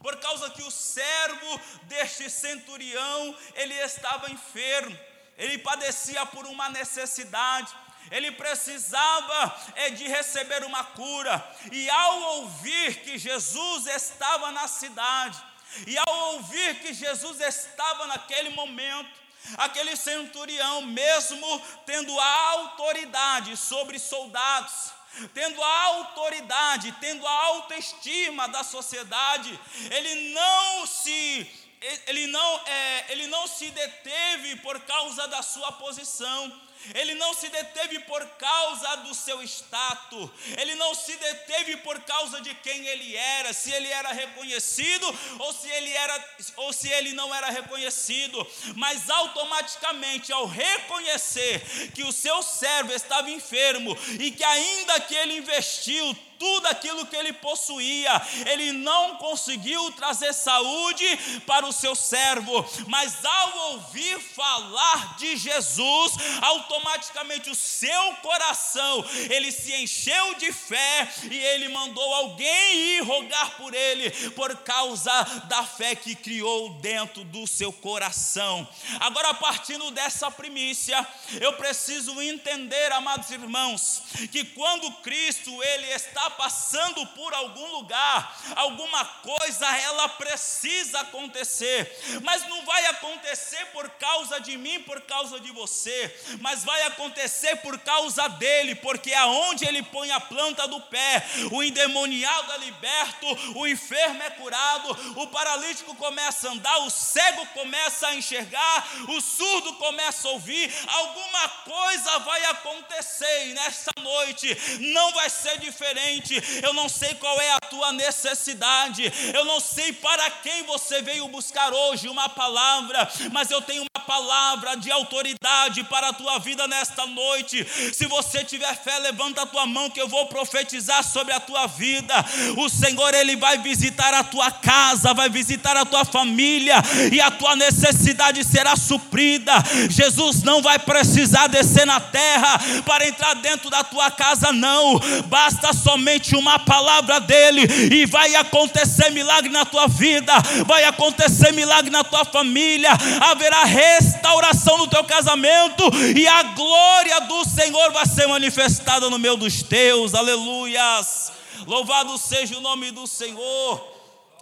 por 0.00 0.16
causa 0.16 0.50
que 0.50 0.62
o 0.62 0.70
servo 0.70 1.60
deste 1.84 2.28
centurião, 2.28 3.36
ele 3.54 3.74
estava 3.74 4.30
enfermo, 4.30 4.98
ele 5.36 5.58
padecia 5.58 6.26
por 6.26 6.46
uma 6.46 6.68
necessidade, 6.68 7.72
ele 8.10 8.32
precisava 8.32 9.72
é, 9.76 9.90
de 9.90 10.08
receber 10.08 10.64
uma 10.64 10.84
cura, 10.84 11.56
e 11.70 11.88
ao 11.88 12.20
ouvir 12.38 13.02
que 13.02 13.18
Jesus 13.18 13.86
estava 13.86 14.50
na 14.50 14.66
cidade, 14.66 15.40
e 15.86 15.96
ao 15.98 16.34
ouvir 16.34 16.80
que 16.80 16.92
Jesus 16.92 17.40
estava 17.40 18.06
naquele 18.06 18.50
momento, 18.50 19.10
aquele 19.56 19.96
centurião, 19.96 20.82
mesmo 20.82 21.62
tendo 21.86 22.18
a 22.18 22.50
autoridade 22.50 23.56
sobre 23.56 23.98
soldados, 23.98 24.92
tendo 25.34 25.62
a 25.62 25.82
autoridade, 25.86 26.94
tendo 27.00 27.26
a 27.26 27.32
autoestima 27.32 28.48
da 28.48 28.62
sociedade, 28.62 29.58
ele 29.90 30.32
não 30.32 30.86
se 30.86 31.69
ele 32.06 32.26
não, 32.26 32.66
é, 32.66 33.04
ele 33.08 33.26
não 33.28 33.46
se 33.46 33.70
deteve 33.70 34.56
por 34.56 34.78
causa 34.80 35.26
da 35.28 35.42
sua 35.42 35.72
posição, 35.72 36.60
ele 36.94 37.14
não 37.14 37.34
se 37.34 37.48
deteve 37.48 38.00
por 38.00 38.24
causa 38.30 38.96
do 38.96 39.14
seu 39.14 39.42
status, 39.42 40.30
ele 40.58 40.74
não 40.74 40.94
se 40.94 41.16
deteve 41.16 41.78
por 41.78 41.98
causa 42.02 42.40
de 42.40 42.54
quem 42.56 42.86
ele 42.86 43.16
era, 43.16 43.52
se 43.52 43.70
ele 43.70 43.88
era 43.88 44.12
reconhecido 44.12 45.06
ou 45.38 45.52
se 45.52 45.68
ele 45.68 45.90
era 45.90 46.34
ou 46.56 46.72
se 46.72 46.88
ele 46.88 47.12
não 47.12 47.34
era 47.34 47.50
reconhecido, 47.50 48.46
mas 48.76 49.08
automaticamente 49.08 50.32
ao 50.32 50.46
reconhecer 50.46 51.92
que 51.94 52.02
o 52.02 52.12
seu 52.12 52.42
servo 52.42 52.92
estava 52.92 53.30
enfermo 53.30 53.96
e 54.18 54.30
que 54.30 54.44
ainda 54.44 55.00
que 55.00 55.14
ele 55.14 55.36
investiu 55.36 56.16
tudo 56.40 56.66
aquilo 56.68 57.06
que 57.06 57.14
ele 57.14 57.34
possuía, 57.34 58.10
ele 58.46 58.72
não 58.72 59.16
conseguiu 59.16 59.92
trazer 59.92 60.32
saúde 60.32 61.06
para 61.46 61.66
o 61.66 61.72
seu 61.72 61.94
servo, 61.94 62.66
mas 62.88 63.22
ao 63.22 63.58
ouvir 63.72 64.18
falar 64.18 65.16
de 65.18 65.36
Jesus, 65.36 66.14
automaticamente 66.40 67.50
o 67.50 67.54
seu 67.54 68.14
coração, 68.22 69.04
ele 69.28 69.52
se 69.52 69.74
encheu 69.74 70.34
de 70.36 70.50
fé 70.50 71.12
e 71.30 71.36
ele 71.36 71.68
mandou 71.68 72.14
alguém 72.14 72.74
ir 72.74 73.00
rogar 73.02 73.58
por 73.58 73.74
ele, 73.74 74.10
por 74.30 74.56
causa 74.58 75.12
da 75.44 75.62
fé 75.62 75.94
que 75.94 76.14
criou 76.14 76.70
dentro 76.80 77.22
do 77.24 77.46
seu 77.46 77.70
coração. 77.70 78.66
Agora, 78.98 79.34
partindo 79.34 79.90
dessa 79.90 80.30
primícia, 80.30 81.06
eu 81.38 81.52
preciso 81.54 82.18
entender, 82.22 82.92
amados 82.92 83.30
irmãos, 83.30 84.02
que 84.32 84.42
quando 84.44 84.90
Cristo 85.02 85.50
ele 85.62 85.88
está 85.88 86.29
passando 86.30 87.06
por 87.08 87.32
algum 87.34 87.66
lugar, 87.72 88.36
alguma 88.56 89.04
coisa 89.04 89.66
ela 89.78 90.08
precisa 90.08 91.00
acontecer, 91.00 92.20
mas 92.22 92.46
não 92.48 92.64
vai 92.64 92.86
acontecer 92.86 93.64
por 93.66 93.88
causa 93.90 94.40
de 94.40 94.56
mim, 94.56 94.80
por 94.82 95.00
causa 95.02 95.40
de 95.40 95.50
você, 95.50 96.14
mas 96.40 96.64
vai 96.64 96.82
acontecer 96.82 97.56
por 97.56 97.78
causa 97.78 98.28
dele, 98.28 98.74
porque 98.76 99.12
aonde 99.14 99.64
ele 99.64 99.82
põe 99.82 100.10
a 100.10 100.20
planta 100.20 100.66
do 100.68 100.80
pé, 100.82 101.24
o 101.50 101.62
endemoniado 101.62 102.52
é 102.52 102.58
liberto, 102.58 103.26
o 103.56 103.66
enfermo 103.66 104.22
é 104.22 104.30
curado, 104.30 105.20
o 105.20 105.26
paralítico 105.28 105.94
começa 105.96 106.48
a 106.48 106.52
andar, 106.52 106.78
o 106.78 106.90
cego 106.90 107.46
começa 107.48 108.08
a 108.08 108.14
enxergar, 108.14 108.88
o 109.08 109.20
surdo 109.20 109.74
começa 109.74 110.28
a 110.28 110.32
ouvir, 110.32 110.72
alguma 110.88 111.48
coisa 111.48 112.18
vai 112.20 112.44
acontecer, 112.46 113.48
e 113.48 113.54
noite 114.00 114.56
não 114.80 115.12
vai 115.12 115.30
ser 115.30 115.58
diferente 115.58 116.19
eu 116.62 116.72
não 116.74 116.88
sei 116.88 117.14
qual 117.14 117.40
é 117.40 117.52
a 117.52 117.60
tua 117.60 117.92
necessidade, 117.92 119.12
eu 119.34 119.44
não 119.44 119.60
sei 119.60 119.92
para 119.92 120.30
quem 120.30 120.64
você 120.64 121.02
veio 121.02 121.28
buscar 121.28 121.72
hoje 121.72 122.08
uma 122.08 122.28
palavra, 122.28 123.08
mas 123.32 123.50
eu 123.50 123.60
tenho 123.62 123.82
uma 123.82 124.04
palavra 124.04 124.76
de 124.76 124.90
autoridade 124.90 125.84
para 125.84 126.08
a 126.08 126.12
tua 126.12 126.38
vida 126.38 126.66
nesta 126.66 127.06
noite. 127.06 127.64
Se 127.94 128.06
você 128.06 128.44
tiver 128.44 128.74
fé, 128.82 128.98
levanta 128.98 129.42
a 129.42 129.46
tua 129.46 129.66
mão 129.66 129.88
que 129.88 130.00
eu 130.00 130.08
vou 130.08 130.26
profetizar 130.26 131.04
sobre 131.04 131.32
a 131.32 131.40
tua 131.40 131.66
vida. 131.66 132.14
O 132.56 132.68
Senhor 132.68 133.14
ele 133.14 133.36
vai 133.36 133.58
visitar 133.58 134.12
a 134.14 134.24
tua 134.24 134.50
casa, 134.50 135.14
vai 135.14 135.28
visitar 135.28 135.76
a 135.76 135.84
tua 135.84 136.04
família 136.04 136.76
e 137.12 137.20
a 137.20 137.30
tua 137.30 137.54
necessidade 137.56 138.42
será 138.44 138.76
suprida. 138.76 139.52
Jesus 139.88 140.42
não 140.42 140.60
vai 140.60 140.78
precisar 140.78 141.46
descer 141.46 141.86
na 141.86 142.00
terra 142.00 142.58
para 142.84 143.06
entrar 143.06 143.34
dentro 143.34 143.70
da 143.70 143.84
tua 143.84 144.10
casa 144.10 144.52
não. 144.52 144.98
Basta 145.26 145.72
somente 145.72 146.09
somente 146.10 146.34
uma 146.34 146.58
palavra 146.58 147.20
dele 147.20 147.62
e 147.92 148.04
vai 148.06 148.34
acontecer 148.34 149.10
milagre 149.10 149.50
na 149.50 149.64
tua 149.64 149.86
vida, 149.86 150.32
vai 150.66 150.84
acontecer 150.84 151.52
milagre 151.52 151.90
na 151.90 152.02
tua 152.02 152.24
família, 152.24 152.90
haverá 153.20 153.64
restauração 153.64 154.78
no 154.78 154.88
teu 154.88 155.04
casamento 155.04 155.84
e 156.16 156.26
a 156.26 156.42
glória 156.42 157.20
do 157.22 157.44
Senhor 157.44 157.92
vai 157.92 158.06
ser 158.06 158.26
manifestada 158.26 159.08
no 159.08 159.18
meio 159.18 159.36
dos 159.36 159.62
teus. 159.62 160.14
Aleluias. 160.14 161.32
Louvado 161.66 162.18
seja 162.18 162.56
o 162.56 162.60
nome 162.60 162.90
do 162.90 163.06
Senhor. 163.06 163.98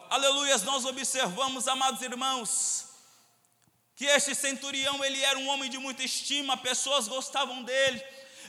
Aleluias. 0.08 0.62
Nós 0.62 0.86
observamos, 0.86 1.68
amados 1.68 2.00
irmãos, 2.00 2.86
que 3.94 4.06
este 4.06 4.34
centurião 4.34 5.04
ele 5.04 5.22
era 5.22 5.38
um 5.38 5.48
homem 5.48 5.68
de 5.68 5.76
muita 5.76 6.02
estima, 6.02 6.56
pessoas 6.56 7.08
gostavam 7.08 7.62
dele 7.62 8.02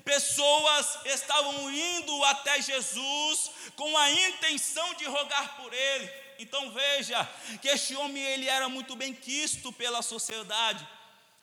Pessoas 0.03 0.99
estavam 1.05 1.71
indo 1.71 2.23
até 2.25 2.61
Jesus 2.61 3.51
com 3.75 3.97
a 3.97 4.11
intenção 4.11 4.93
de 4.95 5.05
rogar 5.05 5.57
por 5.57 5.73
ele. 5.73 6.11
Então 6.39 6.71
veja 6.71 7.27
que 7.61 7.67
este 7.67 7.95
homem 7.95 8.23
ele 8.23 8.47
era 8.47 8.69
muito 8.69 8.95
bem 8.95 9.13
quisto 9.13 9.73
pela 9.73 10.01
sociedade. 10.01 10.87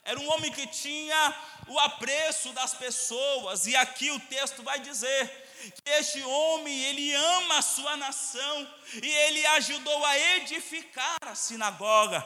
Era 0.03 0.19
um 0.19 0.31
homem 0.31 0.51
que 0.51 0.65
tinha 0.67 1.35
o 1.67 1.77
apreço 1.79 2.53
das 2.53 2.73
pessoas, 2.73 3.67
e 3.67 3.75
aqui 3.75 4.09
o 4.09 4.19
texto 4.21 4.63
vai 4.63 4.79
dizer 4.79 5.47
que 5.83 5.89
este 5.91 6.23
homem, 6.23 6.83
ele 6.85 7.13
ama 7.13 7.57
a 7.57 7.61
sua 7.61 7.97
nação 7.97 8.67
e 9.03 9.07
ele 9.07 9.45
ajudou 9.47 10.05
a 10.05 10.17
edificar 10.37 11.17
a 11.21 11.35
sinagoga. 11.35 12.25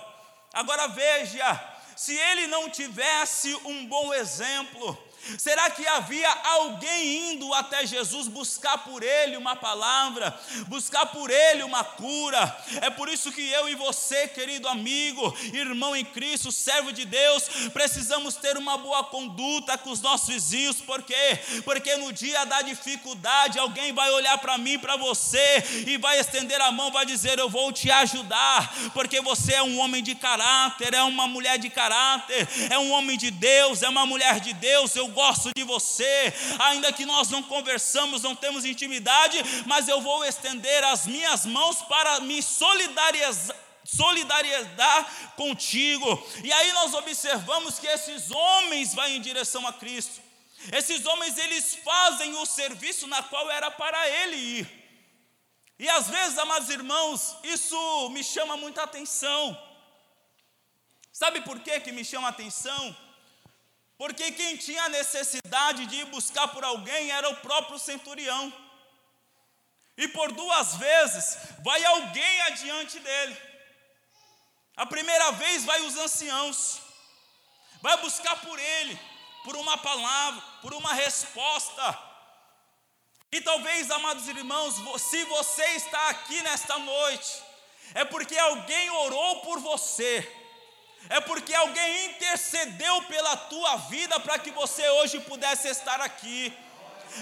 Agora 0.53 0.87
veja, 0.89 1.59
se 1.95 2.15
ele 2.15 2.47
não 2.47 2.69
tivesse 2.69 3.53
um 3.65 3.85
bom 3.87 4.13
exemplo, 4.13 5.10
Será 5.37 5.69
que 5.69 5.85
havia 5.87 6.29
alguém 6.29 7.33
indo 7.33 7.53
até 7.53 7.85
Jesus 7.85 8.27
buscar 8.27 8.79
por 8.79 9.03
ele 9.03 9.37
uma 9.37 9.55
palavra, 9.55 10.37
buscar 10.67 11.05
por 11.07 11.29
ele 11.29 11.63
uma 11.63 11.83
cura? 11.83 12.57
É 12.81 12.89
por 12.89 13.09
isso 13.09 13.31
que 13.31 13.49
eu 13.49 13.69
e 13.69 13.75
você, 13.75 14.27
querido 14.27 14.67
amigo, 14.67 15.35
irmão 15.53 15.95
em 15.95 16.05
Cristo, 16.05 16.51
servo 16.51 16.91
de 16.91 17.05
Deus, 17.05 17.49
precisamos 17.73 18.35
ter 18.35 18.57
uma 18.57 18.77
boa 18.77 19.03
conduta 19.03 19.77
com 19.77 19.91
os 19.91 20.01
nossos 20.01 20.27
vizinhos, 20.27 20.81
por 20.81 21.03
quê? 21.03 21.39
Porque 21.63 21.95
no 21.97 22.11
dia 22.11 22.45
da 22.45 22.61
dificuldade, 22.61 23.59
alguém 23.59 23.93
vai 23.93 24.09
olhar 24.11 24.37
para 24.37 24.57
mim, 24.57 24.79
para 24.79 24.97
você, 24.97 25.63
e 25.87 25.97
vai 25.97 26.19
estender 26.19 26.59
a 26.61 26.71
mão, 26.71 26.91
vai 26.91 27.05
dizer: 27.05 27.37
Eu 27.37 27.49
vou 27.49 27.71
te 27.71 27.91
ajudar, 27.91 28.73
porque 28.93 29.21
você 29.21 29.53
é 29.53 29.63
um 29.63 29.79
homem 29.79 30.01
de 30.01 30.15
caráter, 30.15 30.93
é 30.93 31.03
uma 31.03 31.27
mulher 31.27 31.57
de 31.57 31.69
caráter, 31.69 32.47
é 32.69 32.77
um 32.77 32.91
homem 32.91 33.17
de 33.17 33.31
Deus, 33.31 33.81
é 33.83 33.89
uma 33.89 34.05
mulher 34.05 34.39
de 34.39 34.53
Deus. 34.53 34.95
Eu 34.95 35.10
gosto 35.11 35.51
de 35.55 35.63
você, 35.63 36.33
ainda 36.59 36.91
que 36.91 37.05
nós 37.05 37.29
não 37.29 37.43
conversamos, 37.43 38.23
não 38.23 38.35
temos 38.35 38.65
intimidade, 38.65 39.37
mas 39.65 39.87
eu 39.87 40.01
vou 40.01 40.25
estender 40.25 40.83
as 40.85 41.07
minhas 41.07 41.45
mãos 41.45 41.81
para 41.83 42.19
me 42.21 42.41
solidarizar 42.41 43.55
solidarizar 43.83 45.33
contigo. 45.35 46.07
E 46.43 46.53
aí 46.53 46.71
nós 46.71 46.93
observamos 46.93 47.79
que 47.79 47.87
esses 47.87 48.31
homens 48.31 48.93
vão 48.93 49.07
em 49.07 49.19
direção 49.19 49.65
a 49.67 49.73
Cristo. 49.73 50.21
Esses 50.71 51.05
homens 51.05 51.37
eles 51.37 51.75
fazem 51.83 52.35
o 52.35 52.45
serviço 52.45 53.07
na 53.07 53.23
qual 53.23 53.49
era 53.49 53.71
para 53.71 54.07
ele 54.09 54.35
ir. 54.35 54.81
E 55.79 55.89
às 55.89 56.07
vezes, 56.07 56.37
amados 56.37 56.69
irmãos, 56.69 57.35
isso 57.43 58.09
me 58.09 58.23
chama 58.23 58.55
muita 58.55 58.83
atenção. 58.83 59.59
Sabe 61.11 61.41
por 61.41 61.59
que 61.59 61.79
que 61.79 61.91
me 61.91 62.05
chama 62.05 62.29
atenção? 62.29 62.95
Porque 64.01 64.31
quem 64.31 64.57
tinha 64.57 64.89
necessidade 64.89 65.85
de 65.85 65.97
ir 65.97 66.05
buscar 66.05 66.47
por 66.47 66.63
alguém 66.63 67.11
era 67.11 67.29
o 67.29 67.35
próprio 67.35 67.77
centurião. 67.77 68.51
E 69.95 70.07
por 70.07 70.31
duas 70.31 70.73
vezes 70.77 71.37
vai 71.63 71.85
alguém 71.85 72.41
adiante 72.41 72.97
dele. 72.97 73.37
A 74.75 74.87
primeira 74.87 75.33
vez 75.33 75.65
vai 75.65 75.79
os 75.81 75.95
anciãos, 75.97 76.81
vai 77.79 77.95
buscar 77.97 78.41
por 78.41 78.57
ele, 78.57 78.99
por 79.43 79.55
uma 79.55 79.77
palavra, 79.77 80.41
por 80.63 80.73
uma 80.73 80.95
resposta. 80.95 81.99
E 83.31 83.39
talvez, 83.39 83.91
amados 83.91 84.27
irmãos, 84.27 84.77
se 84.99 85.23
você 85.25 85.65
está 85.75 86.09
aqui 86.09 86.41
nesta 86.41 86.79
noite, 86.79 87.43
é 87.93 88.03
porque 88.03 88.35
alguém 88.35 88.89
orou 88.89 89.41
por 89.41 89.59
você 89.59 90.40
é 91.09 91.19
porque 91.19 91.53
alguém 91.53 92.05
intercedeu 92.11 93.01
pela 93.03 93.35
tua 93.35 93.77
vida 93.77 94.19
para 94.19 94.39
que 94.39 94.51
você 94.51 94.87
hoje 94.89 95.19
pudesse 95.19 95.67
estar 95.67 96.01
aqui. 96.01 96.53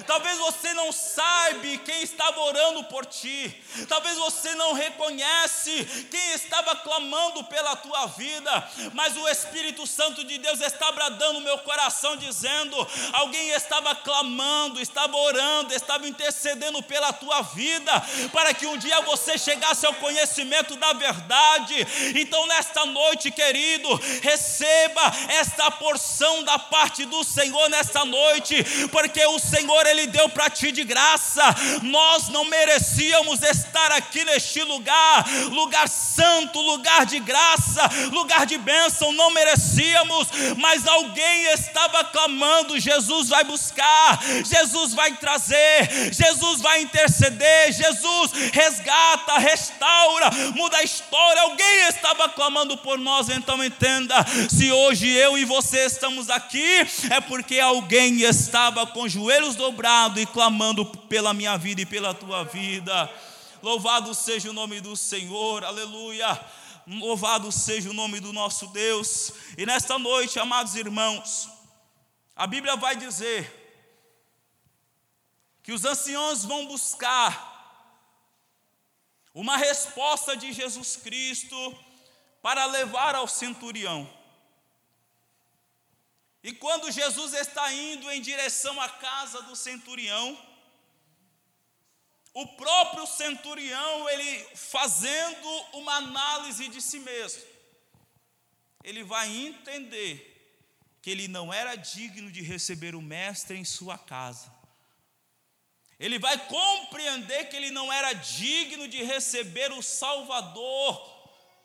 Talvez 0.06 0.38
você 0.38 0.74
não 0.74 0.92
saiba 0.92 1.40
quem 1.84 2.04
estava 2.04 2.40
orando 2.42 2.84
por 2.86 3.06
ti. 3.06 3.56
Talvez 3.88 4.18
você 4.18 4.54
não 4.56 4.74
reconhece 4.74 6.08
quem 6.10 6.32
estava 6.34 6.76
clamando 6.76 7.44
pela 7.46 7.76
tua 7.76 8.06
vida. 8.08 8.70
Mas 8.94 9.16
o 9.18 9.28
Espírito 9.28 9.86
Santo 9.86 10.24
de 10.24 10.38
Deus 10.38 10.62
está 10.62 10.92
bradando 10.92 11.34
no 11.34 11.42
meu 11.42 11.58
coração, 11.60 12.18
dizendo: 12.18 12.76
alguém 13.14 13.50
estava 13.50 13.96
clamando, 13.96 14.80
estava 14.80 15.16
orando, 15.18 15.74
estava 15.74 16.08
intercedendo 16.08 16.82
pela 16.84 17.12
tua 17.12 17.42
vida, 17.42 17.92
para 18.32 18.54
que 18.54 18.66
um 18.66 18.78
dia 18.78 19.02
você 19.02 19.38
chegasse 19.38 19.86
ao 19.86 19.94
conhecimento 19.96 20.76
da 20.76 20.94
verdade. 20.94 21.76
Então, 22.16 22.46
nesta 22.48 22.86
noite, 22.86 23.32
querido, 23.32 23.94
receba 24.22 25.02
esta 25.30 25.72
porção 25.72 26.44
da 26.44 26.58
parte 26.60 27.06
do 27.06 27.24
Senhor 27.24 27.70
nesta 27.70 28.06
noite, 28.06 28.64
porque 28.92 29.26
o 29.26 29.40
Senhor 29.40 29.79
Senhor 29.80 29.88
ele 29.88 30.08
deu 30.08 30.28
para 30.30 30.50
ti 30.50 30.72
de 30.72 30.84
graça. 30.84 31.44
Nós 31.84 32.30
não 32.30 32.46
merecíamos 32.46 33.42
estar 33.42 33.92
aqui 33.94 34.26
neste 34.26 34.62
lugar, 34.64 35.26
lugar 35.52 35.88
santo, 35.88 36.60
lugar 36.62 37.06
de 37.06 37.20
graça, 37.20 37.90
lugar 38.12 38.46
de 38.46 38.58
bênção, 38.58 39.14
não 39.14 39.32
merecíamos, 39.32 40.28
mas 40.58 40.86
alguém 40.88 41.46
estava 41.54 42.04
clamando: 42.04 42.80
Jesus 42.80 43.30
vai 43.30 43.44
buscar, 43.44 44.20
Jesus 44.46 44.94
vai 44.94 45.16
trazer, 45.16 46.12
Jesus 46.12 46.62
vai 46.62 46.82
interceder, 46.82 47.72
Jesus 47.72 48.32
resgata, 48.52 49.38
restaura, 49.38 50.30
muda 50.56 50.78
a 50.78 50.84
história. 50.84 51.42
Alguém 51.44 51.88
estava 51.88 52.28
clamando 52.30 52.76
por 52.78 52.98
nós, 52.98 53.30
então 53.30 53.64
entenda: 53.64 54.26
se 54.50 54.72
hoje 54.72 55.08
eu 55.08 55.38
e 55.38 55.46
você 55.46 55.86
estamos 55.86 56.30
aqui, 56.30 56.86
é 57.12 57.22
porque 57.22 57.60
alguém 57.60 58.22
estava 58.22 58.86
com 58.86 59.08
joelhos 59.08 59.56
dobrados 59.70 60.22
e 60.22 60.26
clamando 60.26 60.84
pela 60.84 61.34
minha 61.34 61.56
vida 61.58 61.82
e 61.82 61.86
pela 61.86 62.14
tua 62.14 62.44
vida. 62.44 63.10
Louvado 63.62 64.16
seja 64.16 64.50
o 64.50 64.54
nome 64.54 64.82
do 64.82 64.96
Senhor, 64.98 65.64
aleluia. 65.64 66.40
Louvado 66.88 67.52
seja 67.52 67.90
o 67.92 67.94
nome 67.94 68.20
do 68.20 68.34
nosso 68.34 68.68
Deus. 68.68 69.32
E 69.58 69.66
nesta 69.66 70.00
noite, 70.00 70.40
amados 70.40 70.76
irmãos, 70.76 71.48
a 72.36 72.48
Bíblia 72.48 72.76
vai 72.76 72.96
dizer 72.96 73.56
que 75.62 75.72
os 75.72 75.86
anciãos 75.86 76.44
vão 76.44 76.66
buscar 76.66 77.48
uma 79.36 79.56
resposta 79.56 80.36
de 80.36 80.52
Jesus 80.52 80.96
Cristo 80.96 81.78
para 82.42 82.66
levar 82.66 83.14
ao 83.14 83.28
centurião. 83.28 84.10
E 86.44 86.54
quando 86.54 86.92
Jesus 86.92 87.34
está 87.34 87.72
indo 87.74 88.10
em 88.12 88.22
direção 88.22 88.80
à 88.80 88.88
casa 88.88 89.42
do 89.44 89.56
centurião, 89.56 90.38
o 92.34 92.48
próprio 92.56 93.06
centurião, 93.06 94.10
ele 94.10 94.46
fazendo 94.56 95.50
uma 95.74 95.96
análise 95.96 96.70
de 96.70 96.82
si 96.82 97.00
mesmo, 97.00 97.44
ele 98.84 99.04
vai 99.04 99.28
entender 99.30 100.26
que 101.02 101.10
ele 101.10 101.28
não 101.28 101.54
era 101.54 101.76
digno 101.76 102.32
de 102.32 102.42
receber 102.42 102.96
o 102.96 103.02
mestre 103.02 103.58
em 103.58 103.66
sua 103.66 103.98
casa. 103.98 104.54
Ele 106.00 106.18
vai 106.18 106.38
compreender 106.48 107.50
que 107.50 107.58
ele 107.58 107.72
não 107.72 107.92
era 107.92 108.14
digno 108.14 108.88
de 108.88 109.04
receber 109.04 109.72
o 109.74 109.82
Salvador 109.82 111.20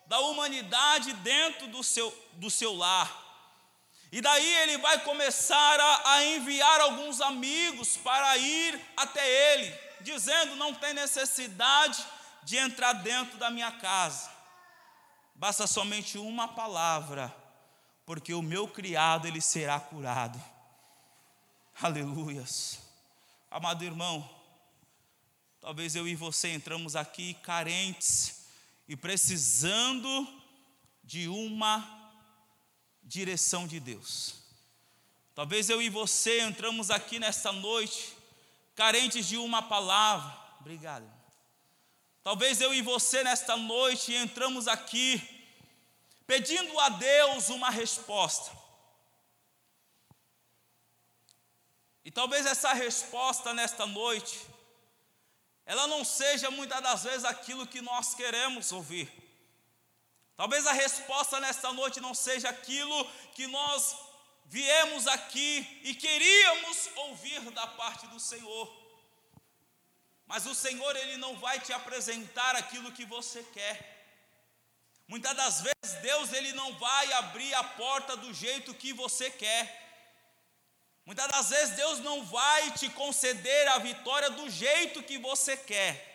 da 0.07 0.19
humanidade 0.21 1.13
dentro 1.15 1.69
do 1.69 1.85
seu, 1.85 2.11
do 2.35 2.51
seu 2.51 2.75
lar. 2.75 3.24
E 4.15 4.21
daí 4.21 4.55
ele 4.63 4.79
vai 4.79 5.03
começar 5.03 5.81
a, 5.81 6.13
a 6.13 6.25
enviar 6.25 6.81
alguns 6.83 7.21
amigos 7.21 7.97
para 7.97 8.37
ir 8.37 8.81
até 8.97 9.55
ele, 9.55 9.77
dizendo: 10.03 10.55
não 10.55 10.73
tem 10.73 10.95
necessidade 10.95 12.07
de 12.45 12.57
entrar 12.57 12.93
dentro 12.93 13.37
da 13.39 13.51
minha 13.51 13.73
casa, 13.73 14.31
basta 15.35 15.67
somente 15.67 16.17
uma 16.17 16.47
palavra, 16.47 17.35
porque 18.07 18.33
o 18.33 18.41
meu 18.41 18.69
criado 18.69 19.27
ele 19.27 19.41
será 19.41 19.81
curado. 19.81 20.41
Aleluias. 21.83 22.79
Amado 23.51 23.83
irmão, 23.83 24.31
talvez 25.61 25.97
eu 25.97 26.07
e 26.07 26.15
você 26.15 26.53
entramos 26.53 26.95
aqui 26.95 27.35
carentes 27.43 28.45
e 28.89 28.95
precisando 28.95 30.29
de 31.03 31.27
uma 31.27 31.94
direção 33.05 33.67
de 33.67 33.79
Deus. 33.79 34.35
Talvez 35.35 35.69
eu 35.69 35.83
e 35.83 35.89
você 35.89 36.41
entramos 36.41 36.91
aqui 36.91 37.19
nesta 37.19 37.53
noite 37.53 38.17
carentes 38.75 39.27
de 39.27 39.37
uma 39.37 39.63
palavra. 39.63 40.37
Obrigado. 40.61 41.09
Talvez 42.23 42.61
eu 42.61 42.73
e 42.73 42.81
você 42.81 43.23
nesta 43.23 43.57
noite 43.57 44.15
entramos 44.15 44.67
aqui 44.67 45.23
pedindo 46.27 46.79
a 46.81 46.89
Deus 46.89 47.51
uma 47.51 47.71
resposta. 47.71 48.51
E 52.05 52.11
talvez 52.11 52.47
essa 52.47 52.73
resposta 52.73 53.53
nesta 53.53 53.87
noite 53.87 54.41
ela 55.67 55.87
não 55.87 56.05
seja 56.05 56.51
muitas 56.51 56.83
das 56.83 57.05
vezes 57.05 57.25
aquilo 57.25 57.67
que 57.67 57.81
nós 57.81 58.15
queremos 58.15 58.71
ouvir. 58.71 59.24
Talvez 60.37 60.67
a 60.67 60.73
resposta 60.73 61.39
nesta 61.41 61.73
noite 61.73 62.01
não 62.01 62.13
seja 62.13 62.49
aquilo 62.49 63.05
que 63.35 63.47
nós 63.47 63.97
viemos 64.47 65.07
aqui 65.07 65.81
e 65.85 65.95
queríamos 65.95 66.91
ouvir 66.97 67.41
da 67.53 67.67
parte 67.67 68.07
do 68.09 68.19
Senhor. 68.19 68.85
Mas 70.27 70.47
o 70.47 70.55
Senhor 70.55 70.97
ele 70.97 71.17
não 71.19 71.37
vai 71.37 71.61
te 71.61 71.73
apresentar 71.73 72.57
aquilo 72.57 72.91
que 72.93 73.05
você 73.05 73.43
quer. 73.53 73.93
Muitas 75.07 75.37
das 75.37 75.61
vezes 75.61 76.01
Deus 76.03 76.33
ele 76.33 76.53
não 76.53 76.75
vai 76.79 77.13
abrir 77.13 77.55
a 77.55 77.63
porta 77.63 78.17
do 78.17 78.35
jeito 78.35 78.75
que 78.75 78.93
você 78.93 79.31
quer. 79.31 79.83
Muitas 81.07 81.29
das 81.29 81.51
vezes 81.51 81.77
Deus 81.77 81.99
não 82.01 82.25
vai 82.25 82.73
te 82.73 82.89
conceder 82.89 83.69
a 83.69 83.79
vitória 83.79 84.31
do 84.31 84.51
jeito 84.51 85.03
que 85.03 85.19
você 85.19 85.57
quer 85.57 86.14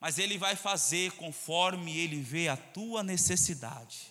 mas 0.00 0.18
Ele 0.18 0.38
vai 0.38 0.56
fazer 0.56 1.12
conforme 1.12 1.96
Ele 1.96 2.20
vê 2.22 2.48
a 2.48 2.56
tua 2.56 3.02
necessidade. 3.02 4.08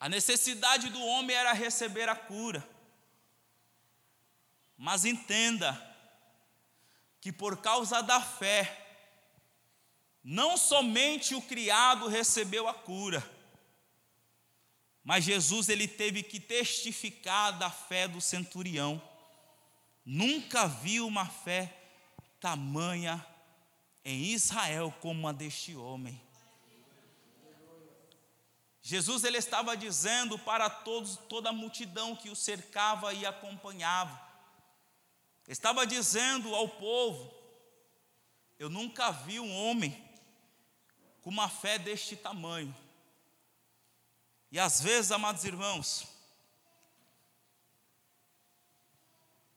A 0.00 0.08
necessidade 0.08 0.90
do 0.90 1.00
homem 1.00 1.34
era 1.34 1.52
receber 1.52 2.08
a 2.08 2.16
cura, 2.16 2.68
mas 4.76 5.04
entenda 5.04 5.80
que 7.20 7.32
por 7.32 7.56
causa 7.58 8.02
da 8.02 8.20
fé, 8.20 8.84
não 10.22 10.56
somente 10.58 11.34
o 11.34 11.40
criado 11.40 12.08
recebeu 12.08 12.68
a 12.68 12.74
cura, 12.74 13.24
mas 15.02 15.24
Jesus 15.24 15.68
ele 15.68 15.86
teve 15.86 16.22
que 16.22 16.40
testificar 16.40 17.56
da 17.58 17.70
fé 17.70 18.08
do 18.08 18.20
centurião. 18.20 19.00
Nunca 20.04 20.66
viu 20.66 21.06
uma 21.06 21.26
fé 21.26 21.83
tamanha 22.44 23.26
em 24.04 24.24
Israel 24.24 24.94
como 25.00 25.26
a 25.26 25.32
deste 25.32 25.74
homem. 25.74 26.20
Jesus 28.82 29.24
ele 29.24 29.38
estava 29.38 29.74
dizendo 29.74 30.38
para 30.38 30.68
todos, 30.68 31.16
toda 31.26 31.48
a 31.48 31.54
multidão 31.54 32.14
que 32.14 32.28
o 32.28 32.36
cercava 32.36 33.14
e 33.14 33.24
acompanhava. 33.24 34.20
Estava 35.48 35.86
dizendo 35.86 36.54
ao 36.54 36.68
povo: 36.68 37.34
Eu 38.58 38.68
nunca 38.68 39.10
vi 39.10 39.40
um 39.40 39.50
homem 39.50 40.06
com 41.22 41.30
uma 41.30 41.48
fé 41.48 41.78
deste 41.78 42.14
tamanho. 42.14 42.76
E 44.52 44.58
às 44.58 44.82
vezes, 44.82 45.10
amados 45.10 45.44
irmãos, 45.44 46.06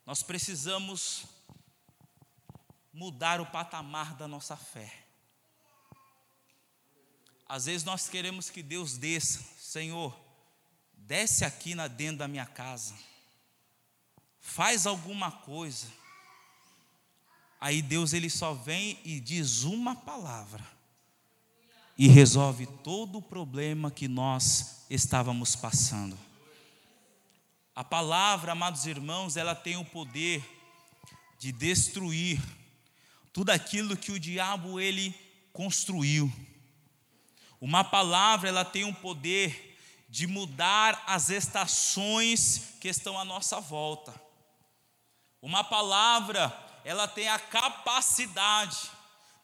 nós 0.05 0.23
precisamos 0.23 1.36
mudar 2.97 3.39
o 3.39 3.45
patamar 3.45 4.15
da 4.15 4.27
nossa 4.27 4.57
fé. 4.57 4.91
Às 7.47 7.67
vezes 7.67 7.83
nós 7.83 8.09
queremos 8.09 8.49
que 8.49 8.63
Deus 8.63 8.97
desça, 8.97 9.39
Senhor, 9.59 10.19
desce 10.93 11.45
aqui 11.45 11.75
na 11.75 11.87
dentro 11.87 12.17
da 12.17 12.27
minha 12.27 12.47
casa, 12.47 12.95
faz 14.41 14.87
alguma 14.87 15.31
coisa. 15.31 15.85
Aí 17.61 17.83
Deus 17.83 18.13
ele 18.13 18.31
só 18.31 18.55
vem 18.55 18.99
e 19.05 19.19
diz 19.19 19.61
uma 19.61 19.95
palavra 19.95 20.65
e 21.95 22.07
resolve 22.07 22.65
todo 22.83 23.19
o 23.19 23.21
problema 23.21 23.91
que 23.91 24.07
nós 24.07 24.85
estávamos 24.89 25.55
passando. 25.55 26.17
A 27.75 27.83
palavra, 27.83 28.53
amados 28.53 28.87
irmãos, 28.87 29.37
ela 29.37 29.53
tem 29.53 29.77
o 29.77 29.85
poder 29.85 30.43
de 31.37 31.51
destruir 31.51 32.41
tudo 33.37 33.51
aquilo 33.51 33.95
que 33.95 34.11
o 34.11 34.19
diabo 34.19 34.79
ele 34.79 35.13
construiu. 35.53 36.33
Uma 37.61 37.83
palavra, 37.83 38.49
ela 38.49 38.65
tem 38.65 38.83
um 38.83 38.91
poder 38.91 39.77
de 40.09 40.25
mudar 40.25 41.03
as 41.05 41.29
estações 41.29 42.73
que 42.81 42.87
estão 42.87 43.15
à 43.15 43.23
nossa 43.23 43.59
volta. 43.59 44.19
Uma 45.39 45.63
palavra, 45.63 46.51
ela 46.83 47.07
tem 47.07 47.29
a 47.29 47.37
capacidade 47.37 48.89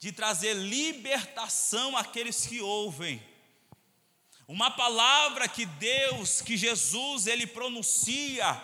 de 0.00 0.10
trazer 0.10 0.54
libertação 0.54 1.96
àqueles 1.96 2.46
que 2.46 2.60
ouvem. 2.60 3.22
Uma 4.48 4.72
palavra 4.72 5.46
que 5.46 5.64
Deus, 5.64 6.40
que 6.40 6.56
Jesus, 6.56 7.28
ele 7.28 7.46
pronuncia, 7.46 8.60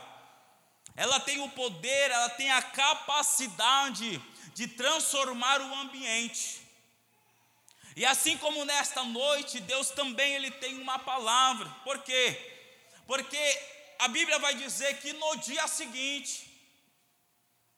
ela 0.97 1.21
tem 1.21 1.39
o 1.41 1.49
poder, 1.51 2.11
ela 2.11 2.31
tem 2.31 2.51
a 2.51 2.61
capacidade 2.61 4.21
de 4.55 4.67
transformar 4.69 5.61
o 5.61 5.75
ambiente. 5.75 6.61
E 7.97 8.05
assim 8.05 8.37
como 8.39 8.65
nesta 8.65 9.03
noite, 9.05 9.61
Deus 9.61 9.91
também 9.91 10.35
ele 10.35 10.51
tem 10.51 10.81
uma 10.81 10.99
palavra. 10.99 11.69
Por 11.85 12.03
quê? 12.03 12.25
Porque 13.07 13.61
a 13.99 14.09
Bíblia 14.09 14.39
vai 14.39 14.55
dizer 14.55 14.99
que 15.01 15.13
no 15.13 15.37
dia 15.37 15.67
seguinte, 15.67 16.51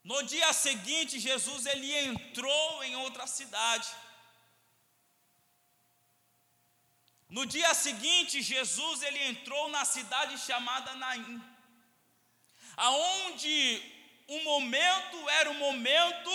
no 0.04 0.22
dia 0.24 0.52
seguinte, 0.52 1.18
Jesus 1.18 1.64
ele 1.66 1.92
entrou 2.06 2.84
em 2.84 2.96
outra 2.96 3.26
cidade. 3.26 3.88
No 7.28 7.46
dia 7.46 7.72
seguinte, 7.72 8.42
Jesus 8.42 9.02
ele 9.02 9.22
entrou 9.24 9.70
na 9.70 9.84
cidade 9.84 10.36
chamada 10.38 10.94
Naim, 10.96 11.42
aonde 12.76 13.91
o 14.36 14.44
momento 14.44 15.28
era 15.40 15.50
o 15.50 15.54
momento 15.54 16.32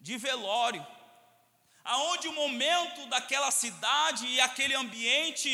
de 0.00 0.16
velório, 0.16 0.86
aonde 1.84 2.28
o 2.28 2.32
momento 2.32 3.06
daquela 3.06 3.50
cidade 3.50 4.26
e 4.26 4.40
aquele 4.40 4.74
ambiente 4.74 5.50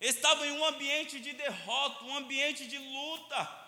estava 0.00 0.46
em 0.46 0.52
um 0.52 0.64
ambiente 0.64 1.20
de 1.20 1.32
derrota, 1.32 2.04
um 2.04 2.16
ambiente 2.16 2.66
de 2.66 2.78
luta 2.78 3.62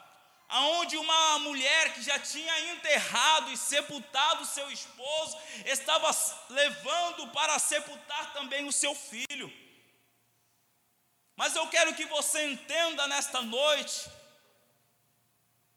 aonde 0.48 0.96
uma 0.96 1.38
mulher 1.40 1.94
que 1.94 2.02
já 2.02 2.18
tinha 2.18 2.72
enterrado 2.72 3.50
e 3.50 3.56
sepultado 3.56 4.44
seu 4.44 4.70
esposo 4.70 5.36
estava 5.64 6.08
levando 6.50 7.28
para 7.28 7.58
sepultar 7.58 8.32
também 8.32 8.66
o 8.66 8.72
seu 8.72 8.94
filho. 8.94 9.52
Mas 11.36 11.56
eu 11.56 11.66
quero 11.68 11.94
que 11.94 12.04
você 12.06 12.46
entenda 12.52 13.06
nesta 13.08 13.42
noite 13.42 14.08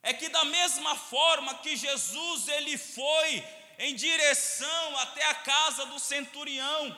é 0.03 0.13
que 0.13 0.29
da 0.29 0.45
mesma 0.45 0.95
forma 0.95 1.55
que 1.55 1.75
Jesus 1.75 2.47
ele 2.47 2.77
foi 2.77 3.43
em 3.79 3.95
direção 3.95 4.97
até 4.99 5.23
a 5.25 5.35
casa 5.35 5.85
do 5.85 5.99
centurião 5.99 6.97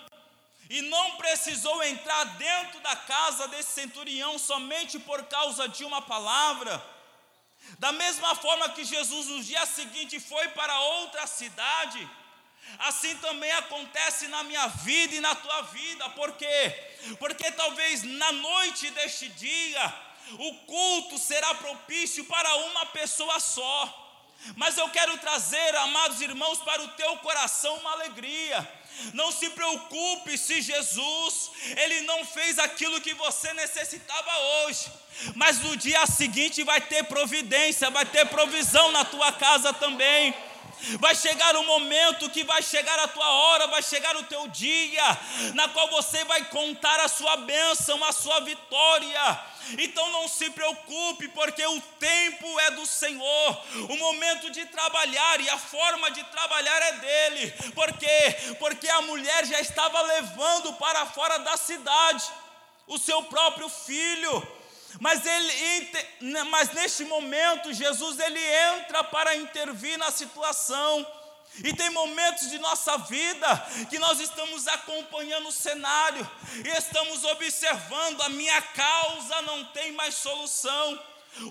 e 0.70 0.84
não 0.84 1.18
precisou 1.18 1.84
entrar 1.84 2.24
dentro 2.38 2.80
da 2.82 2.96
casa 2.96 3.48
desse 3.48 3.72
centurião 3.72 4.38
somente 4.38 5.00
por 5.00 5.24
causa 5.26 5.68
de 5.68 5.84
uma 5.84 6.02
palavra, 6.02 6.82
da 7.80 7.92
mesma 7.92 8.36
forma 8.36 8.70
que 8.70 8.86
Jesus 8.86 9.28
no 9.28 9.44
dia 9.44 9.66
seguinte 9.66 10.20
foi 10.20 10.48
para 10.50 10.80
outra 10.80 11.26
cidade, 11.26 12.08
assim 12.80 13.16
também 13.18 13.52
acontece 13.54 14.28
na 14.28 14.44
minha 14.44 14.68
vida 14.68 15.16
e 15.16 15.20
na 15.20 15.34
tua 15.34 15.64
vida, 15.64 16.08
por 16.12 16.34
quê? 16.34 16.94
Porque 17.18 17.52
talvez 17.52 18.04
na 18.04 18.32
noite 18.32 18.92
deste 18.92 19.28
dia, 19.30 19.94
o 20.34 20.54
culto 20.66 21.18
será 21.18 21.54
propício 21.56 22.26
para 22.26 22.56
uma 22.56 22.86
pessoa 22.88 23.40
só. 23.40 24.08
Mas 24.56 24.78
eu 24.78 24.90
quero 24.90 25.18
trazer, 25.18 25.76
amados 25.76 26.22
irmãos, 26.22 26.60
para 26.60 26.82
o 26.82 26.88
teu 26.90 27.18
coração 27.18 27.76
uma 27.78 27.92
alegria. 27.92 28.68
Não 29.14 29.32
se 29.32 29.50
preocupe 29.52 30.38
se 30.38 30.62
Jesus, 30.62 31.52
ele 31.78 32.02
não 32.02 32.26
fez 32.26 32.60
aquilo 32.60 33.00
que 33.00 33.14
você 33.14 33.54
necessitava 33.54 34.38
hoje, 34.38 34.92
mas 35.36 35.60
no 35.60 35.78
dia 35.78 36.06
seguinte 36.06 36.64
vai 36.64 36.82
ter 36.82 37.04
providência, 37.06 37.90
vai 37.90 38.06
ter 38.06 38.26
provisão 38.28 38.92
na 38.92 39.06
tua 39.06 39.32
casa 39.32 39.72
também. 39.74 40.36
Vai 41.00 41.16
chegar 41.16 41.56
o 41.56 41.64
momento 41.64 42.30
que 42.30 42.44
vai 42.44 42.62
chegar 42.62 42.98
a 43.00 43.08
tua 43.08 43.30
hora, 43.30 43.68
vai 43.68 43.82
chegar 43.82 44.16
o 44.16 44.24
teu 44.24 44.48
dia, 44.48 45.04
na 45.54 45.68
qual 45.70 45.90
você 45.90 46.24
vai 46.26 46.46
contar 46.46 47.00
a 47.02 47.08
sua 47.08 47.38
bênção, 47.38 48.04
a 48.04 48.12
sua 48.12 48.40
vitória. 48.42 49.42
Então 49.78 50.12
não 50.12 50.28
se 50.28 50.50
preocupe, 50.50 51.28
porque 51.28 51.66
o 51.66 51.82
tempo 52.00 52.60
é 52.62 52.72
do 52.72 52.86
Senhor, 52.86 53.64
o 53.90 53.98
momento 53.98 54.50
de 54.50 54.66
trabalhar 54.66 55.40
e 55.42 55.50
a 55.50 55.58
forma 55.58 56.10
de 56.12 56.24
trabalhar 56.26 56.82
é 56.82 56.92
dele. 56.94 57.52
Por 57.76 57.92
quê? 57.94 58.56
Porque 58.58 58.90
a 58.90 59.02
mulher 59.02 59.46
já 59.46 59.60
estava 59.60 60.02
levando 60.02 60.74
para 60.74 61.06
fora 61.08 61.38
da 61.40 61.56
cidade 61.58 62.24
o 62.88 62.98
seu 62.98 63.22
próprio 63.24 63.70
filho. 63.70 64.59
Mas, 65.00 65.26
ele, 65.26 65.92
mas 66.50 66.72
neste 66.72 67.04
momento, 67.06 67.74
Jesus 67.74 68.20
ele 68.20 68.40
entra 68.40 69.04
para 69.04 69.36
intervir 69.36 69.98
na 69.98 70.12
situação. 70.12 71.06
E 71.64 71.74
tem 71.74 71.90
momentos 71.90 72.50
de 72.50 72.58
nossa 72.60 72.98
vida 73.00 73.68
que 73.90 74.00
nós 74.00 74.20
estamos 74.20 74.68
acompanhando 74.68 75.50
o 75.50 75.52
cenário 75.52 76.30
e 76.64 76.70
estamos 76.70 77.24
observando 77.24 78.22
a 78.22 78.30
minha 78.30 78.62
causa 78.62 79.42
não 79.42 79.66
tem 79.66 79.92
mais 79.92 80.16
solução. 80.16 81.00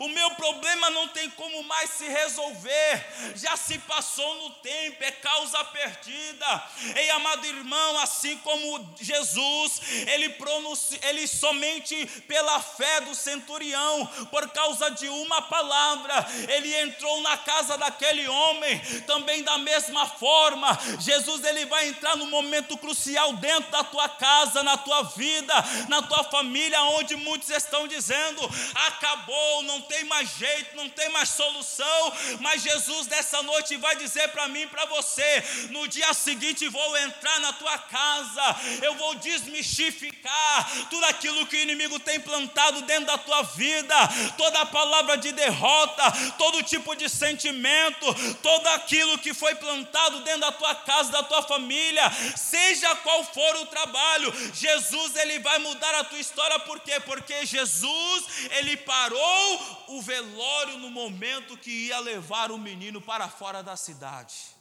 O 0.01 0.09
meu 0.09 0.31
problema 0.33 0.91
não 0.91 1.09
tem 1.09 1.31
como 1.31 1.63
mais 1.63 1.91
se 1.91 2.07
resolver, 2.07 3.07
já 3.37 3.57
se 3.57 3.79
passou 3.79 4.35
no 4.43 4.51
tempo, 4.57 5.03
é 5.03 5.11
causa 5.11 5.65
perdida. 5.65 6.65
Ei, 6.97 7.11
amado 7.11 7.47
irmão, 7.47 7.99
assim 8.01 8.37
como 8.39 8.95
Jesus, 9.01 9.81
ele, 10.09 10.29
pronuncia, 10.31 10.99
ele 11.05 11.27
somente 11.27 12.07
pela 12.27 12.61
fé 12.61 13.01
do 13.01 13.15
centurião, 13.15 14.07
por 14.31 14.49
causa 14.51 14.91
de 14.91 15.09
uma 15.09 15.43
palavra, 15.43 16.27
ele 16.49 16.75
entrou 16.81 17.23
na 17.23 17.37
casa 17.39 17.79
daquele 17.79 18.29
homem, 18.29 18.79
também 19.07 19.43
da 19.43 19.57
mesma 19.59 20.07
forma, 20.07 20.79
Jesus 21.01 21.45
ele 21.45 21.65
vai 21.67 21.89
entrar 21.89 22.17
no 22.17 22.27
momento 22.27 22.77
crucial 22.77 23.33
dentro 23.35 23.71
da 23.71 23.85
tua 23.85 24.09
casa, 24.09 24.63
na 24.63 24.77
tua 24.77 25.03
vida, 25.03 25.55
na 25.89 26.03
tua 26.03 26.25
família, 26.25 26.83
onde 26.83 27.17
muitos 27.17 27.49
estão 27.51 27.89
dizendo: 27.89 28.43
acabou, 28.75 29.63
não 29.69 29.83
tem 29.83 30.03
mais 30.05 30.31
jeito, 30.37 30.75
não 30.75 30.89
tem 30.89 31.11
mais 31.11 31.29
solução, 31.29 32.13
mas 32.41 32.63
Jesus 32.63 33.07
dessa 33.07 33.43
noite 33.43 33.77
vai 33.77 33.95
dizer 33.97 34.29
para 34.29 34.49
mim 34.49 34.63
e 34.63 34.67
para 34.67 34.87
você: 34.87 35.45
no 35.71 35.87
dia 35.87 36.13
seguinte 36.15 36.67
vou 36.69 36.97
entrar 36.97 37.39
na 37.41 37.53
tua 37.53 37.79
casa, 37.79 38.57
eu 38.83 38.95
vou 38.95 39.15
desmistificar 39.17 40.89
tudo 40.89 41.05
aquilo 41.05 41.47
que 41.47 41.57
o 41.57 41.61
inimigo 41.61 42.01
tem 42.01 42.19
plantado 42.19 42.83
dentro 42.83 43.07
da 43.07 43.19
tua 43.19 43.43
vida, 43.43 43.95
toda 44.39 44.65
palavra 44.67 45.19
de 45.19 45.33
derrota, 45.33 46.03
todo 46.39 46.63
tipo 46.63 46.97
de 46.97 47.09
sentimento, 47.09 48.07
todo 48.43 48.67
aquilo 48.69 49.19
que 49.19 49.35
foi 49.35 49.55
plantado 49.57 50.21
dentro 50.21 50.41
da 50.41 50.53
tua 50.53 50.75
casa, 50.75 51.13
da 51.13 51.23
tua 51.23 51.43
família, 51.43 52.11
seja 52.37 52.97
qual 52.97 53.23
for 53.23 53.57
o 53.57 53.67
trabalho, 53.67 54.33
Jesus 54.55 55.15
ele 55.17 55.39
vai 55.41 55.59
mudar 55.59 55.95
a 55.97 56.05
tua 56.05 56.19
história, 56.19 56.59
por 56.61 56.81
quê? 56.81 56.99
Porque 57.01 57.45
Jesus 57.45 58.25
ele 58.53 58.79
parou 58.79 59.58
o 59.89 60.03
velório 60.03 60.79
no 60.79 60.91
momento 60.91 61.57
que 61.57 61.71
ia 61.71 61.99
levar 62.01 62.51
o 62.51 62.59
menino 62.59 63.01
para 63.01 63.29
fora 63.29 63.63
da 63.63 63.77
cidade. 63.77 64.57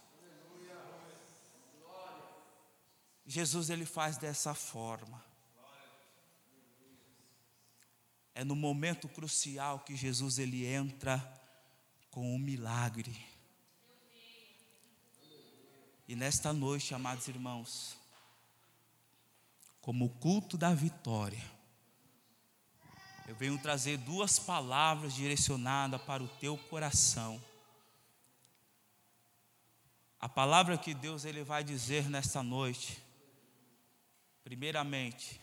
Jesus 3.26 3.70
ele 3.70 3.86
faz 3.86 4.18
dessa 4.18 4.54
forma. 4.54 5.24
É 8.34 8.44
no 8.44 8.56
momento 8.56 9.10
crucial 9.10 9.80
que 9.80 9.96
Jesus 9.96 10.38
ele 10.38 10.66
entra 10.66 11.18
com 12.12 12.36
um 12.36 12.40
milagre. 12.40 13.16
E 16.08 16.16
nesta 16.16 16.54
noite, 16.54 16.94
amados 16.94 17.28
irmãos, 17.28 17.98
como 19.82 20.10
culto 20.10 20.58
da 20.58 20.74
vitória, 20.74 21.44
eu 23.28 23.36
venho 23.36 23.58
trazer 23.58 23.98
duas 23.98 24.40
palavras 24.40 25.14
direcionadas 25.14 26.02
para 26.04 26.24
o 26.24 26.28
teu 26.40 26.58
coração. 26.58 27.44
A 30.18 30.30
palavra 30.30 30.78
que 30.78 30.94
Deus 30.94 31.26
ele 31.26 31.44
vai 31.44 31.62
dizer 31.62 32.10
nesta 32.10 32.42
noite, 32.42 33.04
primeiramente, 34.46 35.42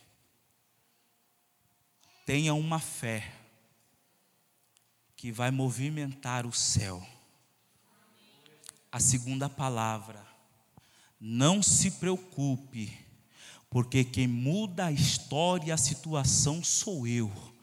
tenha 2.25 2.55
uma 2.55 2.81
fé 2.81 3.31
que 5.15 5.31
vai 5.31 5.51
movimentar 5.51 6.47
o 6.47 6.53
céu. 6.53 7.07
A 8.91 8.99
segunda 8.99 9.49
palavra, 9.49 10.27
não 11.21 11.63
se 11.63 11.91
preocupe, 11.93 12.99
porque 13.69 14.05
quem 14.05 14.27
muda 14.27 14.87
a 14.87 14.93
história 14.93 15.67
e 15.67 15.73
a 15.73 15.77
situação 15.77 16.65
sou 16.65 17.07
eu. 17.07 17.54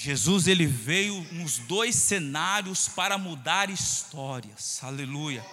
Jesus 0.00 0.46
ele 0.46 0.64
veio 0.64 1.26
nos 1.32 1.58
dois 1.58 1.96
cenários 1.96 2.86
para 2.86 3.18
mudar 3.18 3.68
histórias. 3.68 4.78
Aleluia. 4.80 5.44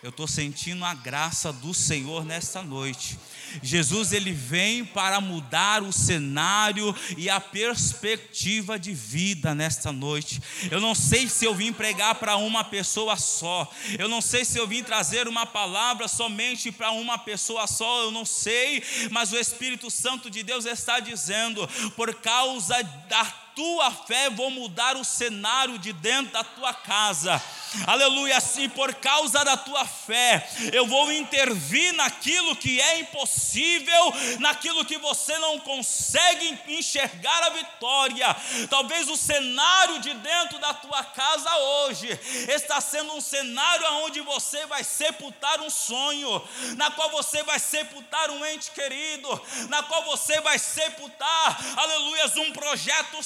Eu 0.00 0.10
estou 0.10 0.28
sentindo 0.28 0.84
a 0.84 0.94
graça 0.94 1.52
do 1.52 1.74
Senhor 1.74 2.24
nesta 2.24 2.62
noite. 2.62 3.18
Jesus 3.64 4.12
ele 4.12 4.30
vem 4.30 4.84
para 4.84 5.20
mudar 5.20 5.82
o 5.82 5.92
cenário 5.92 6.94
e 7.16 7.28
a 7.28 7.40
perspectiva 7.40 8.78
de 8.78 8.94
vida 8.94 9.56
nesta 9.56 9.90
noite. 9.90 10.40
Eu 10.70 10.80
não 10.80 10.94
sei 10.94 11.26
se 11.26 11.44
eu 11.44 11.52
vim 11.52 11.72
pregar 11.72 12.14
para 12.14 12.36
uma 12.36 12.62
pessoa 12.62 13.16
só. 13.16 13.68
Eu 13.98 14.06
não 14.08 14.20
sei 14.20 14.44
se 14.44 14.56
eu 14.56 14.68
vim 14.68 14.84
trazer 14.84 15.26
uma 15.26 15.46
palavra 15.46 16.06
somente 16.06 16.70
para 16.70 16.92
uma 16.92 17.18
pessoa 17.18 17.66
só. 17.66 18.02
Eu 18.02 18.12
não 18.12 18.24
sei, 18.24 18.84
mas 19.10 19.32
o 19.32 19.36
Espírito 19.36 19.90
Santo 19.90 20.30
de 20.30 20.44
Deus 20.44 20.64
está 20.64 21.00
dizendo: 21.00 21.66
por 21.96 22.14
causa 22.14 22.80
da 23.08 23.43
tua 23.54 23.90
fé 23.90 24.28
vou 24.30 24.50
mudar 24.50 24.96
o 24.96 25.04
cenário 25.04 25.78
de 25.78 25.92
dentro 25.92 26.32
da 26.32 26.44
tua 26.44 26.74
casa. 26.74 27.40
aleluia, 27.86 28.36
assim, 28.36 28.68
por 28.68 28.94
causa 28.94 29.44
da 29.44 29.56
tua 29.56 29.84
fé, 29.84 30.48
eu 30.72 30.86
vou 30.86 31.10
intervir 31.12 31.92
naquilo 31.94 32.54
que 32.56 32.80
é 32.80 33.00
impossível, 33.00 34.14
naquilo 34.40 34.84
que 34.84 34.98
você 34.98 35.36
não 35.38 35.58
consegue 35.60 36.58
enxergar 36.68 37.44
a 37.44 37.50
vitória. 37.50 38.36
Talvez 38.70 39.08
o 39.08 39.16
cenário 39.16 40.00
de 40.00 40.14
dentro 40.14 40.58
da 40.58 40.74
tua 40.74 41.02
casa 41.04 41.54
hoje 41.56 42.08
está 42.48 42.80
sendo 42.80 43.14
um 43.14 43.20
cenário 43.20 43.86
onde 44.04 44.20
você 44.20 44.66
vai 44.66 44.84
sepultar 44.84 45.60
um 45.60 45.70
sonho, 45.70 46.42
na 46.76 46.90
qual 46.90 47.10
você 47.10 47.42
vai 47.42 47.58
sepultar 47.58 48.30
um 48.30 48.44
ente 48.46 48.70
querido, 48.70 49.42
na 49.68 49.82
qual 49.82 50.04
você 50.04 50.40
vai 50.40 50.58
sepultar, 50.58 51.58
aleluia, 51.76 52.24
um 52.36 52.52
projeto 52.52 53.22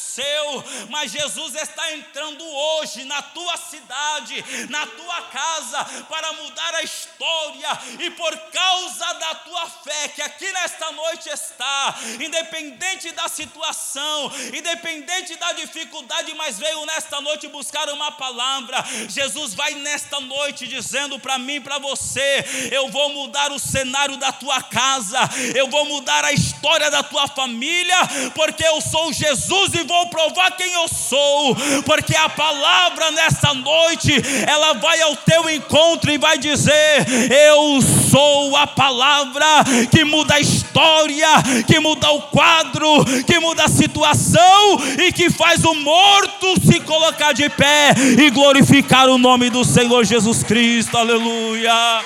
mas 0.88 1.12
Jesus 1.12 1.54
está 1.54 1.92
entrando 1.92 2.44
hoje 2.44 3.04
na 3.04 3.22
tua 3.22 3.56
cidade, 3.56 4.44
na 4.68 4.86
tua 4.86 5.22
casa, 5.22 5.84
para 6.08 6.32
mudar 6.34 6.74
a 6.74 6.82
história, 6.82 7.78
e 8.00 8.10
por 8.10 8.36
causa 8.50 9.12
da 9.14 9.34
tua 9.36 9.66
fé, 9.68 10.08
que 10.08 10.22
aqui 10.22 10.50
nesta 10.52 10.90
noite 10.92 11.28
está, 11.28 11.94
independente 12.20 13.10
da 13.12 13.28
situação, 13.28 14.32
independente 14.54 15.36
da 15.36 15.52
dificuldade, 15.52 16.34
mas 16.34 16.58
veio 16.58 16.84
nesta 16.86 17.20
noite 17.20 17.48
buscar 17.48 17.88
uma 17.90 18.12
palavra. 18.12 18.84
Jesus 19.08 19.54
vai 19.54 19.74
nesta 19.74 20.20
noite 20.20 20.66
dizendo 20.66 21.18
para 21.18 21.38
mim, 21.38 21.60
para 21.60 21.78
você: 21.78 22.44
eu 22.70 22.88
vou 22.88 23.10
mudar 23.10 23.52
o 23.52 23.58
cenário 23.58 24.16
da 24.16 24.32
tua 24.32 24.62
casa, 24.62 25.18
eu 25.54 25.68
vou 25.68 25.84
mudar 25.86 26.24
a 26.24 26.32
história 26.32 26.90
da 26.90 27.02
tua 27.02 27.26
família, 27.28 27.96
porque 28.34 28.64
eu 28.66 28.80
sou 28.80 29.12
Jesus 29.12 29.74
e 29.74 29.82
vou 29.84 30.07
provar 30.08 30.50
quem 30.52 30.72
eu 30.74 30.88
sou, 30.88 31.56
porque 31.84 32.16
a 32.16 32.28
palavra 32.28 33.10
nesta 33.12 33.54
noite, 33.54 34.12
ela 34.46 34.74
vai 34.74 35.00
ao 35.02 35.16
teu 35.16 35.48
encontro 35.50 36.10
e 36.10 36.18
vai 36.18 36.38
dizer: 36.38 37.06
Eu 37.30 37.80
sou 38.10 38.56
a 38.56 38.66
palavra 38.66 39.46
que 39.90 40.04
muda 40.04 40.34
a 40.34 40.40
história, 40.40 41.28
que 41.66 41.78
muda 41.78 42.10
o 42.10 42.22
quadro, 42.22 43.04
que 43.26 43.38
muda 43.38 43.64
a 43.64 43.68
situação 43.68 44.78
e 44.98 45.12
que 45.12 45.30
faz 45.30 45.64
o 45.64 45.74
morto 45.74 46.54
se 46.60 46.80
colocar 46.80 47.32
de 47.32 47.48
pé 47.50 47.94
e 48.18 48.30
glorificar 48.30 49.08
o 49.08 49.18
nome 49.18 49.50
do 49.50 49.64
Senhor 49.64 50.04
Jesus 50.04 50.42
Cristo. 50.42 50.96
Aleluia. 50.96 52.04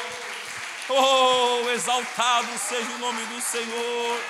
Oh, 0.88 1.70
exaltado 1.70 2.48
seja 2.58 2.88
o 2.96 2.98
nome 2.98 3.22
do 3.26 3.40
Senhor. 3.40 4.20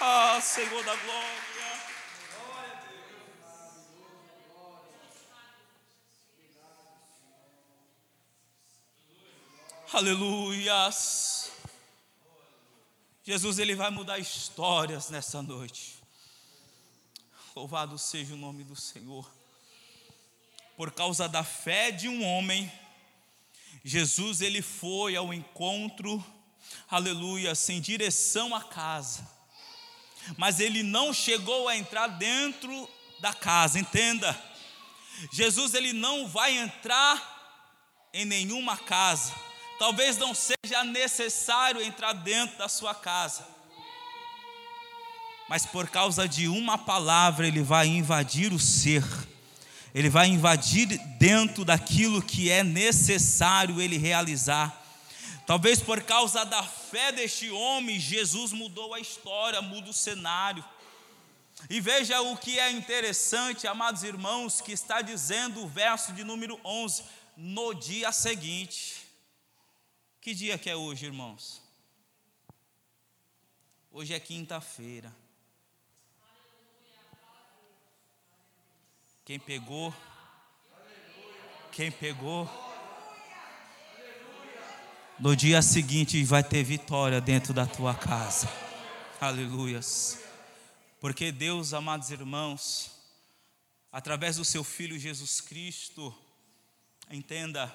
Ah, 0.00 0.38
Senhor 0.40 0.82
da 0.84 0.94
glória. 0.94 1.51
Aleluias. 9.94 11.52
Jesus 13.22 13.58
ele 13.58 13.74
vai 13.74 13.90
mudar 13.90 14.18
histórias 14.18 15.10
nessa 15.10 15.42
noite. 15.42 15.96
Louvado 17.54 17.98
seja 17.98 18.32
o 18.32 18.38
nome 18.38 18.64
do 18.64 18.74
Senhor. 18.74 19.30
Por 20.78 20.92
causa 20.92 21.28
da 21.28 21.44
fé 21.44 21.90
de 21.90 22.08
um 22.08 22.24
homem, 22.24 22.72
Jesus 23.84 24.40
ele 24.40 24.62
foi 24.62 25.14
ao 25.14 25.32
encontro, 25.32 26.24
aleluia, 26.88 27.54
sem 27.54 27.78
direção 27.78 28.54
à 28.54 28.64
casa. 28.64 29.28
Mas 30.38 30.58
ele 30.58 30.82
não 30.82 31.12
chegou 31.12 31.68
a 31.68 31.76
entrar 31.76 32.06
dentro 32.06 32.88
da 33.20 33.34
casa, 33.34 33.78
entenda. 33.78 34.42
Jesus 35.30 35.74
ele 35.74 35.92
não 35.92 36.26
vai 36.26 36.56
entrar 36.56 38.08
em 38.14 38.24
nenhuma 38.24 38.78
casa 38.78 39.51
Talvez 39.82 40.16
não 40.16 40.32
seja 40.32 40.84
necessário 40.84 41.82
entrar 41.82 42.12
dentro 42.12 42.56
da 42.56 42.68
sua 42.68 42.94
casa, 42.94 43.44
mas 45.48 45.66
por 45.66 45.88
causa 45.88 46.28
de 46.28 46.46
uma 46.46 46.78
palavra, 46.78 47.48
ele 47.48 47.64
vai 47.64 47.88
invadir 47.88 48.52
o 48.52 48.60
ser, 48.60 49.02
ele 49.92 50.08
vai 50.08 50.28
invadir 50.28 50.86
dentro 51.18 51.64
daquilo 51.64 52.22
que 52.22 52.48
é 52.48 52.62
necessário 52.62 53.80
ele 53.80 53.98
realizar. 53.98 54.72
Talvez 55.48 55.80
por 55.80 56.00
causa 56.02 56.44
da 56.44 56.62
fé 56.62 57.10
deste 57.10 57.50
homem, 57.50 57.98
Jesus 57.98 58.52
mudou 58.52 58.94
a 58.94 59.00
história, 59.00 59.60
muda 59.60 59.90
o 59.90 59.92
cenário. 59.92 60.64
E 61.68 61.80
veja 61.80 62.20
o 62.20 62.36
que 62.36 62.56
é 62.56 62.70
interessante, 62.70 63.66
amados 63.66 64.04
irmãos, 64.04 64.60
que 64.60 64.70
está 64.70 65.02
dizendo 65.02 65.60
o 65.60 65.66
verso 65.66 66.12
de 66.12 66.22
número 66.22 66.60
11: 66.64 67.02
no 67.36 67.74
dia 67.74 68.12
seguinte. 68.12 69.01
Que 70.22 70.34
dia 70.34 70.56
que 70.56 70.70
é 70.70 70.76
hoje, 70.76 71.04
irmãos? 71.04 71.60
Hoje 73.90 74.14
é 74.14 74.20
quinta-feira. 74.20 75.12
Quem 79.24 79.36
pegou? 79.36 79.92
Quem 81.72 81.90
pegou? 81.90 82.48
No 85.18 85.34
dia 85.34 85.60
seguinte 85.60 86.22
vai 86.22 86.44
ter 86.44 86.62
vitória 86.62 87.20
dentro 87.20 87.52
da 87.52 87.66
tua 87.66 87.92
casa. 87.92 88.48
Aleluias. 89.20 90.22
Porque 91.00 91.32
Deus, 91.32 91.74
amados 91.74 92.12
irmãos, 92.12 92.92
através 93.90 94.36
do 94.36 94.44
seu 94.44 94.62
Filho 94.62 94.96
Jesus 94.96 95.40
Cristo, 95.40 96.16
entenda, 97.10 97.66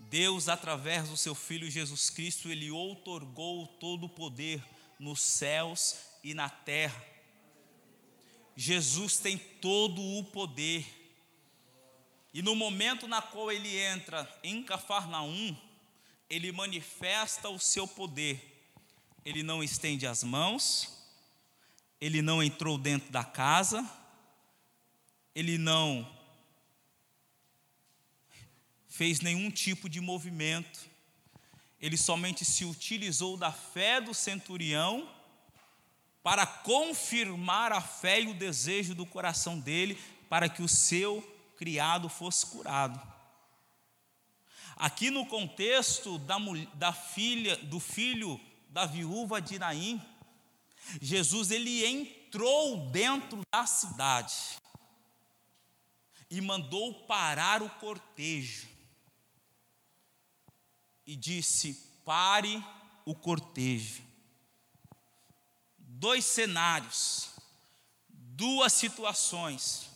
Deus, 0.00 0.48
através 0.48 1.08
do 1.08 1.16
seu 1.16 1.34
Filho 1.34 1.70
Jesus 1.70 2.10
Cristo, 2.10 2.48
Ele 2.48 2.70
outorgou 2.70 3.66
todo 3.66 4.06
o 4.06 4.08
poder 4.08 4.62
nos 4.98 5.20
céus 5.20 5.96
e 6.22 6.34
na 6.34 6.48
terra. 6.48 7.04
Jesus 8.56 9.18
tem 9.18 9.36
todo 9.36 10.00
o 10.00 10.24
poder. 10.24 10.86
E 12.32 12.40
no 12.42 12.54
momento 12.54 13.06
na 13.06 13.20
qual 13.20 13.52
ele 13.52 13.76
entra 13.76 14.28
em 14.42 14.62
Cafarnaum, 14.62 15.56
ele 16.28 16.50
manifesta 16.52 17.48
o 17.48 17.58
seu 17.58 17.86
poder. 17.86 18.54
Ele 19.24 19.42
não 19.42 19.62
estende 19.62 20.06
as 20.06 20.22
mãos, 20.22 21.04
ele 22.00 22.22
não 22.22 22.42
entrou 22.42 22.78
dentro 22.78 23.10
da 23.10 23.24
casa, 23.24 23.84
ele 25.34 25.58
não 25.58 26.15
fez 28.96 29.20
nenhum 29.20 29.50
tipo 29.50 29.90
de 29.90 30.00
movimento, 30.00 30.80
ele 31.78 31.98
somente 31.98 32.46
se 32.46 32.64
utilizou 32.64 33.36
da 33.36 33.52
fé 33.52 34.00
do 34.00 34.14
centurião 34.14 35.06
para 36.22 36.46
confirmar 36.46 37.72
a 37.72 37.80
fé 37.82 38.22
e 38.22 38.28
o 38.28 38.34
desejo 38.34 38.94
do 38.94 39.04
coração 39.04 39.60
dele 39.60 40.00
para 40.30 40.48
que 40.48 40.62
o 40.62 40.68
seu 40.68 41.20
criado 41.58 42.08
fosse 42.08 42.46
curado. 42.46 42.98
Aqui 44.76 45.10
no 45.10 45.26
contexto 45.26 46.18
da, 46.20 46.38
da 46.72 46.92
filha, 46.92 47.54
do 47.56 47.78
filho 47.78 48.40
da 48.70 48.86
viúva 48.86 49.42
de 49.42 49.58
Naim, 49.58 50.00
Jesus 51.02 51.50
ele 51.50 51.84
entrou 51.84 52.88
dentro 52.90 53.42
da 53.52 53.66
cidade 53.66 54.56
e 56.30 56.40
mandou 56.40 56.94
parar 57.06 57.62
o 57.62 57.68
cortejo 57.68 58.75
e 61.06 61.14
disse: 61.14 61.80
Pare 62.04 62.62
o 63.04 63.14
cortejo. 63.14 64.02
Dois 65.78 66.24
cenários, 66.24 67.28
duas 68.10 68.72
situações. 68.72 69.88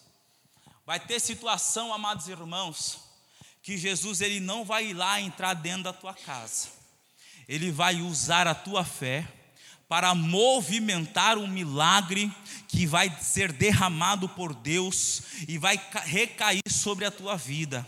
Vai 0.87 0.99
ter 0.99 1.21
situação, 1.21 1.93
amados 1.93 2.29
irmãos, 2.29 3.01
que 3.63 3.77
Jesus 3.77 4.21
ele 4.21 4.41
não 4.41 4.65
vai 4.65 4.93
lá 4.93 5.21
entrar 5.21 5.55
dentro 5.55 5.85
da 5.85 5.93
tua 5.93 6.15
casa. 6.15 6.69
Ele 7.47 7.71
vai 7.71 8.01
usar 8.01 8.47
a 8.47 8.55
tua 8.55 8.85
fé 8.85 9.27
para 9.89 10.15
movimentar 10.15 11.37
um 11.37 11.49
milagre 11.49 12.33
que 12.69 12.87
vai 12.87 13.15
ser 13.21 13.53
derramado 13.53 14.29
por 14.29 14.55
Deus 14.55 15.23
e 15.49 15.59
vai 15.59 15.81
recair 16.05 16.63
sobre 16.69 17.05
a 17.05 17.11
tua 17.11 17.37
vida. 17.37 17.87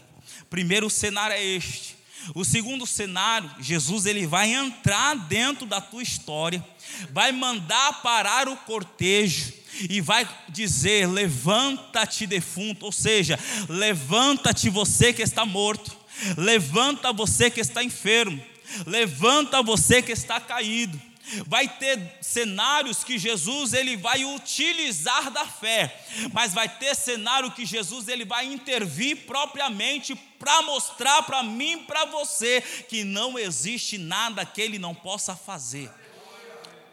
Primeiro 0.50 0.90
cenário 0.90 1.34
é 1.34 1.42
este: 1.42 1.96
o 2.34 2.44
segundo 2.44 2.86
cenário, 2.86 3.50
Jesus 3.60 4.06
ele 4.06 4.26
vai 4.26 4.52
entrar 4.52 5.14
dentro 5.14 5.66
da 5.66 5.80
tua 5.80 6.02
história, 6.02 6.64
vai 7.10 7.32
mandar 7.32 8.02
parar 8.02 8.48
o 8.48 8.56
cortejo 8.56 9.52
e 9.88 10.00
vai 10.00 10.28
dizer: 10.48 11.06
levanta-te 11.06 12.26
defunto, 12.26 12.86
ou 12.86 12.92
seja, 12.92 13.38
levanta-te 13.68 14.70
você 14.70 15.12
que 15.12 15.22
está 15.22 15.44
morto, 15.44 15.96
levanta 16.36 17.12
você 17.12 17.50
que 17.50 17.60
está 17.60 17.82
enfermo, 17.82 18.42
levanta 18.86 19.62
você 19.62 20.00
que 20.02 20.12
está 20.12 20.40
caído. 20.40 21.00
Vai 21.46 21.68
ter 21.68 22.18
cenários 22.20 23.04
que 23.04 23.18
Jesus 23.18 23.72
ele 23.72 23.96
vai 23.96 24.24
utilizar 24.24 25.30
da 25.30 25.46
fé, 25.46 26.04
mas 26.32 26.52
vai 26.52 26.68
ter 26.68 26.94
cenário 26.96 27.52
que 27.52 27.64
Jesus 27.64 28.08
ele 28.08 28.24
vai 28.24 28.46
intervir 28.46 29.24
propriamente 29.24 30.14
para 30.14 30.62
mostrar 30.62 31.22
para 31.22 31.42
mim, 31.42 31.84
para 31.84 32.04
você 32.06 32.60
que 32.88 33.04
não 33.04 33.38
existe 33.38 33.98
nada 33.98 34.44
que 34.44 34.60
ele 34.60 34.78
não 34.78 34.94
possa 34.94 35.36
fazer. 35.36 35.90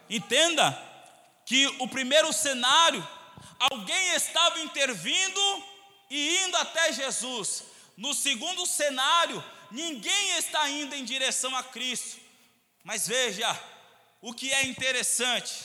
Entenda 0.08 0.80
que 1.44 1.66
o 1.80 1.88
primeiro 1.88 2.32
cenário, 2.32 3.06
alguém 3.58 4.14
estava 4.14 4.60
intervindo 4.60 5.64
e 6.08 6.44
indo 6.44 6.56
até 6.56 6.92
Jesus. 6.92 7.64
No 7.96 8.14
segundo 8.14 8.64
cenário, 8.64 9.42
ninguém 9.70 10.36
está 10.38 10.68
indo 10.70 10.94
em 10.94 11.04
direção 11.04 11.54
a 11.56 11.62
Cristo. 11.62 12.18
Mas 12.82 13.06
veja, 13.06 13.58
o 14.20 14.32
que 14.34 14.52
é 14.52 14.66
interessante: 14.66 15.64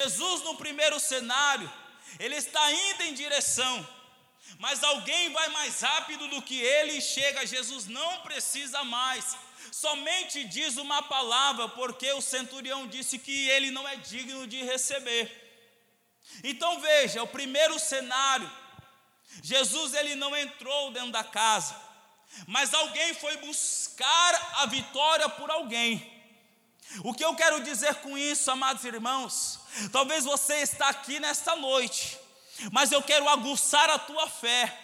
Jesus, 0.00 0.42
no 0.42 0.56
primeiro 0.56 0.98
cenário, 1.00 1.70
ele 2.18 2.36
está 2.36 2.72
indo 2.72 3.02
em 3.04 3.14
direção, 3.14 3.86
mas 4.58 4.82
alguém 4.82 5.32
vai 5.32 5.48
mais 5.48 5.80
rápido 5.80 6.28
do 6.28 6.42
que 6.42 6.60
ele 6.60 6.92
e 6.92 7.02
chega. 7.02 7.46
Jesus 7.46 7.86
não 7.86 8.20
precisa 8.20 8.84
mais, 8.84 9.36
somente 9.70 10.44
diz 10.44 10.76
uma 10.76 11.02
palavra, 11.02 11.68
porque 11.70 12.12
o 12.12 12.20
centurião 12.20 12.86
disse 12.86 13.18
que 13.18 13.48
ele 13.48 13.70
não 13.70 13.86
é 13.86 13.96
digno 13.96 14.46
de 14.46 14.62
receber. 14.62 15.40
Então 16.44 16.80
veja, 16.80 17.22
o 17.22 17.26
primeiro 17.28 17.78
cenário, 17.78 18.50
Jesus 19.42 19.94
ele 19.94 20.14
não 20.14 20.36
entrou 20.36 20.90
dentro 20.92 21.10
da 21.10 21.24
casa, 21.24 21.74
mas 22.46 22.72
alguém 22.72 23.14
foi 23.14 23.36
buscar 23.38 24.60
a 24.62 24.66
vitória 24.66 25.28
por 25.28 25.50
alguém. 25.50 26.11
O 27.00 27.14
que 27.14 27.24
eu 27.24 27.34
quero 27.34 27.62
dizer 27.62 27.94
com 27.96 28.18
isso, 28.18 28.50
amados 28.50 28.84
irmãos? 28.84 29.58
Talvez 29.90 30.24
você 30.24 30.56
está 30.56 30.88
aqui 30.88 31.18
nesta 31.18 31.56
noite, 31.56 32.18
mas 32.70 32.92
eu 32.92 33.02
quero 33.02 33.28
aguçar 33.28 33.88
a 33.88 33.98
tua 33.98 34.28
fé. 34.28 34.78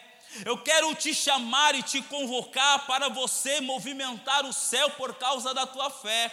Eu 0.44 0.58
quero 0.62 0.94
te 0.94 1.14
chamar 1.14 1.74
e 1.74 1.82
te 1.82 2.00
convocar 2.02 2.86
para 2.86 3.08
você 3.08 3.60
movimentar 3.60 4.44
o 4.46 4.52
céu 4.52 4.90
por 4.90 5.14
causa 5.14 5.52
da 5.52 5.66
tua 5.66 5.90
fé. 5.90 6.30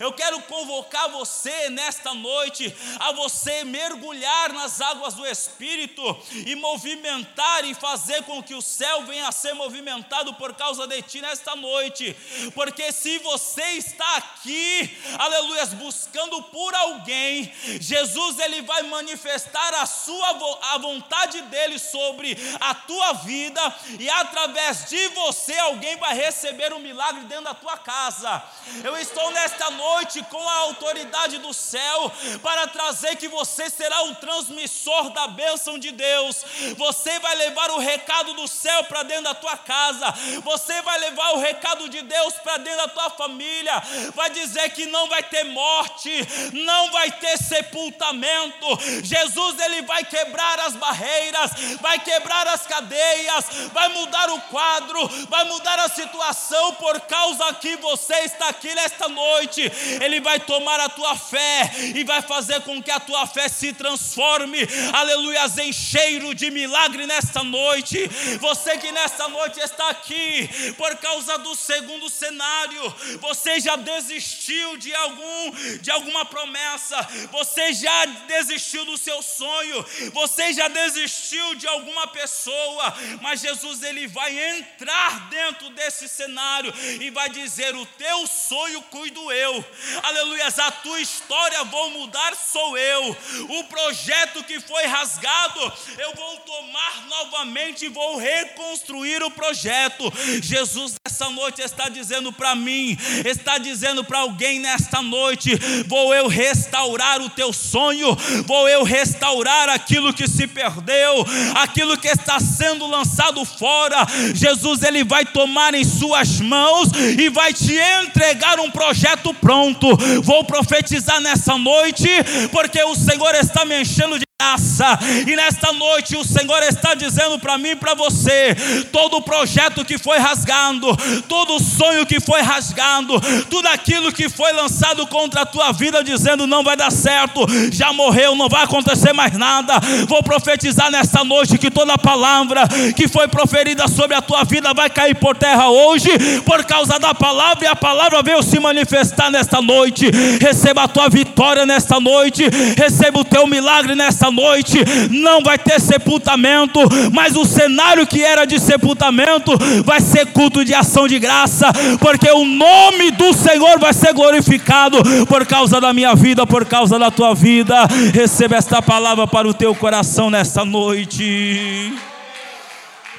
Eu 0.00 0.12
quero 0.12 0.40
convocar 0.42 1.08
você 1.10 1.70
nesta 1.70 2.14
noite 2.14 2.74
a 3.00 3.12
você 3.12 3.64
mergulhar 3.64 4.52
nas 4.52 4.80
águas 4.80 5.14
do 5.14 5.26
Espírito 5.26 6.02
e 6.46 6.54
movimentar 6.54 7.64
e 7.64 7.74
fazer 7.74 8.22
com 8.24 8.42
que 8.42 8.54
o 8.54 8.62
céu 8.62 9.02
venha 9.02 9.28
a 9.28 9.32
ser 9.32 9.54
movimentado 9.54 10.34
por 10.34 10.54
causa 10.54 10.86
de 10.86 11.00
ti 11.02 11.20
nesta 11.20 11.56
noite, 11.56 12.16
porque 12.54 12.92
se 12.92 13.18
você 13.18 13.62
está 13.72 14.16
aqui, 14.16 14.98
aleluia, 15.18 15.66
buscando 15.66 16.42
por 16.44 16.74
alguém, 16.74 17.52
Jesus 17.80 18.38
ele 18.38 18.62
vai 18.62 18.82
manifestar 18.82 19.74
a 19.74 19.86
sua 19.86 20.26
a 20.72 20.78
vontade 20.78 21.40
dele 21.42 21.78
sobre 21.78 22.36
a 22.60 22.74
tua 22.74 23.12
vida 23.14 23.74
e 23.98 24.08
através 24.08 24.88
de 24.88 25.08
você 25.08 25.56
alguém 25.58 25.96
vai 25.96 26.14
receber 26.14 26.72
um 26.72 26.78
milagre 26.78 27.22
dentro 27.24 27.44
da 27.44 27.54
tua 27.54 27.76
casa. 27.78 28.42
Eu 28.82 28.96
estou 28.98 29.30
nesta 29.32 29.70
noite 29.76 30.22
com 30.30 30.48
a 30.48 30.54
autoridade 30.58 31.38
do 31.38 31.52
céu 31.54 32.12
para 32.42 32.66
trazer 32.66 33.16
que 33.16 33.28
você 33.28 33.68
será 33.70 34.02
um 34.02 34.14
transmissor 34.14 35.10
da 35.10 35.28
bênção 35.28 35.78
de 35.78 35.92
Deus. 35.92 36.44
Você 36.76 37.18
vai 37.20 37.34
levar 37.36 37.70
o 37.70 37.78
recado 37.78 38.34
do 38.34 38.48
céu 38.48 38.84
para 38.84 39.02
dentro 39.02 39.24
da 39.24 39.34
tua 39.34 39.56
casa. 39.56 40.12
Você 40.42 40.82
vai 40.82 40.98
levar 40.98 41.32
o 41.32 41.38
recado 41.38 41.88
de 41.88 42.02
Deus 42.02 42.34
para 42.34 42.56
dentro 42.58 42.78
da 42.78 42.88
tua 42.88 43.10
família. 43.10 43.82
Vai 44.14 44.30
dizer 44.30 44.70
que 44.70 44.86
não 44.86 45.08
vai 45.08 45.22
ter 45.22 45.44
morte, 45.44 46.10
não 46.52 46.90
vai 46.90 47.10
ter 47.10 47.36
sepultamento. 47.38 48.66
Jesus 49.02 49.58
ele 49.60 49.82
vai 49.82 50.04
quebrar 50.04 50.60
as 50.60 50.74
barreiras, 50.74 51.50
vai 51.80 51.98
quebrar 51.98 52.46
as 52.48 52.66
cadeias, 52.66 53.44
vai 53.72 53.88
mudar 53.88 54.30
o 54.30 54.40
quadro, 54.42 55.08
vai 55.28 55.44
mudar 55.44 55.78
a 55.80 55.88
situação 55.88 56.74
por 56.74 57.00
causa 57.02 57.54
que 57.54 57.76
você 57.76 58.14
está 58.20 58.48
aqui 58.48 58.74
nesta 58.74 59.08
noite. 59.08 59.65
Ele 60.02 60.20
vai 60.20 60.40
tomar 60.40 60.80
a 60.80 60.88
tua 60.88 61.16
fé 61.16 61.70
e 61.94 62.04
vai 62.04 62.22
fazer 62.22 62.60
com 62.62 62.82
que 62.82 62.90
a 62.90 63.00
tua 63.00 63.26
fé 63.26 63.48
se 63.48 63.72
transforme, 63.72 64.58
aleluia, 64.92 65.46
em 65.58 65.72
cheiro 65.72 66.34
de 66.34 66.50
milagre 66.50 67.06
nesta 67.06 67.42
noite. 67.42 68.08
Você 68.40 68.76
que 68.78 68.92
nesta 68.92 69.28
noite 69.28 69.60
está 69.60 69.90
aqui 69.90 70.48
por 70.76 70.94
causa 70.96 71.38
do 71.38 71.54
segundo 71.54 72.08
cenário, 72.10 72.94
você 73.20 73.60
já 73.60 73.76
desistiu 73.76 74.76
de 74.76 74.94
algum 74.94 75.52
de 75.80 75.90
alguma 75.90 76.24
promessa, 76.24 76.96
você 77.30 77.72
já 77.72 78.04
desistiu 78.26 78.84
do 78.84 78.96
seu 78.96 79.22
sonho, 79.22 79.84
você 80.12 80.52
já 80.52 80.68
desistiu 80.68 81.54
de 81.54 81.66
alguma 81.66 82.06
pessoa, 82.08 82.94
mas 83.20 83.40
Jesus 83.40 83.82
ele 83.82 84.06
vai 84.06 84.36
entrar 84.56 85.28
dentro 85.28 85.70
desse 85.70 86.08
cenário 86.08 86.72
e 87.00 87.10
vai 87.10 87.28
dizer: 87.28 87.74
"O 87.74 87.86
teu 87.86 88.26
sonho 88.26 88.82
cuido 88.82 89.32
eu, 89.32 89.55
aleluia, 90.02 90.46
a 90.46 90.70
tua 90.70 91.00
história 91.00 91.62
vou 91.64 91.90
mudar, 91.90 92.34
sou 92.34 92.76
eu. 92.76 93.16
O 93.48 93.64
projeto 93.64 94.42
que 94.44 94.60
foi 94.60 94.84
rasgado, 94.86 95.72
eu 95.98 96.14
vou 96.14 96.38
tomar 96.38 97.06
novamente 97.08 97.86
e 97.86 97.88
vou 97.88 98.16
reconstruir 98.16 99.22
o 99.22 99.30
projeto. 99.30 100.12
Jesus, 100.42 100.94
essa 101.04 101.28
noite, 101.30 101.62
está 101.62 101.88
dizendo 101.88 102.32
para 102.32 102.54
mim, 102.54 102.96
está 103.24 103.58
dizendo 103.58 104.04
para 104.04 104.20
alguém 104.20 104.58
nesta 104.58 105.02
noite: 105.02 105.50
vou 105.86 106.14
eu 106.14 106.28
restaurar 106.28 107.20
o 107.20 107.30
teu 107.30 107.52
sonho, 107.52 108.16
vou 108.46 108.68
eu 108.68 108.82
restaurar 108.82 109.68
aquilo 109.68 110.12
que 110.12 110.28
se 110.28 110.46
perdeu, 110.46 111.24
aquilo 111.56 111.98
que 111.98 112.08
está 112.08 112.40
sendo 112.40 112.86
lançado 112.86 113.44
fora. 113.44 114.06
Jesus, 114.34 114.82
ele 114.82 115.04
vai 115.04 115.24
tomar 115.24 115.74
em 115.74 115.84
suas 115.84 116.40
mãos 116.40 116.88
e 117.18 117.28
vai 117.28 117.52
te 117.52 117.74
entregar 117.74 118.58
um 118.60 118.70
projeto 118.70 119.32
pronto. 119.46 119.96
Vou 120.22 120.42
profetizar 120.42 121.20
nessa 121.20 121.56
noite, 121.56 122.08
porque 122.50 122.82
o 122.82 122.96
Senhor 122.96 123.32
está 123.36 123.64
me 123.64 123.80
enchendo 123.80 124.18
de 124.18 124.25
graça. 124.46 124.98
E 125.26 125.34
nesta 125.34 125.72
noite 125.72 126.14
o 126.16 126.24
Senhor 126.24 126.62
está 126.62 126.94
dizendo 126.94 127.38
para 127.38 127.56
mim 127.56 127.70
e 127.70 127.76
para 127.76 127.94
você: 127.94 128.54
todo 128.92 129.22
projeto 129.22 129.84
que 129.84 129.98
foi 129.98 130.18
rasgando, 130.18 130.94
todo 131.28 131.58
sonho 131.58 132.04
que 132.06 132.20
foi 132.20 132.42
rasgando, 132.42 133.20
tudo 133.48 133.66
aquilo 133.68 134.12
que 134.12 134.28
foi 134.28 134.52
lançado 134.52 135.06
contra 135.06 135.42
a 135.42 135.46
tua 135.46 135.72
vida, 135.72 136.04
dizendo 136.04 136.46
não 136.46 136.62
vai 136.62 136.76
dar 136.76 136.92
certo, 136.92 137.46
já 137.72 137.92
morreu, 137.92 138.34
não 138.34 138.48
vai 138.48 138.64
acontecer 138.64 139.12
mais 139.12 139.32
nada. 139.36 139.74
Vou 140.06 140.22
profetizar 140.22 140.90
nesta 140.90 141.24
noite 141.24 141.58
que 141.58 141.70
toda 141.70 141.96
palavra 141.96 142.62
que 142.94 143.08
foi 143.08 143.28
proferida 143.28 143.88
sobre 143.88 144.14
a 144.14 144.22
tua 144.22 144.44
vida 144.44 144.72
vai 144.74 144.90
cair 144.90 145.14
por 145.14 145.36
terra 145.36 145.68
hoje, 145.68 146.10
por 146.44 146.64
causa 146.64 146.98
da 146.98 147.14
palavra, 147.14 147.64
e 147.64 147.66
a 147.66 147.76
palavra 147.76 148.22
veio 148.22 148.42
se 148.42 148.58
manifestar 148.58 149.30
nesta 149.30 149.60
noite. 149.60 150.10
Receba 150.40 150.84
a 150.84 150.88
tua 150.88 151.08
vitória 151.08 151.64
nesta 151.64 151.98
noite, 151.98 152.44
receba 152.76 153.20
o 153.20 153.24
teu 153.24 153.46
milagre 153.46 153.94
nesta 153.94 154.25
nessa 154.26 154.30
noite 154.30 154.78
não 155.10 155.42
vai 155.42 155.58
ter 155.58 155.80
sepultamento, 155.80 156.80
mas 157.12 157.34
o 157.36 157.44
cenário 157.44 158.06
que 158.06 158.22
era 158.22 158.44
de 158.44 158.58
sepultamento 158.58 159.52
vai 159.84 160.00
ser 160.00 160.26
culto 160.26 160.64
de 160.64 160.72
ação 160.74 161.06
de 161.06 161.18
graça, 161.18 161.70
porque 162.00 162.30
o 162.30 162.44
nome 162.44 163.10
do 163.12 163.32
Senhor 163.32 163.78
vai 163.78 163.92
ser 163.94 164.12
glorificado 164.12 164.98
por 165.26 165.46
causa 165.46 165.80
da 165.80 165.92
minha 165.92 166.14
vida, 166.14 166.46
por 166.46 166.64
causa 166.64 166.98
da 166.98 167.10
tua 167.10 167.34
vida. 167.34 167.86
Receba 168.12 168.56
esta 168.56 168.80
palavra 168.82 169.26
para 169.26 169.48
o 169.48 169.54
teu 169.54 169.74
coração 169.74 170.30
nesta 170.30 170.64
noite. 170.64 171.92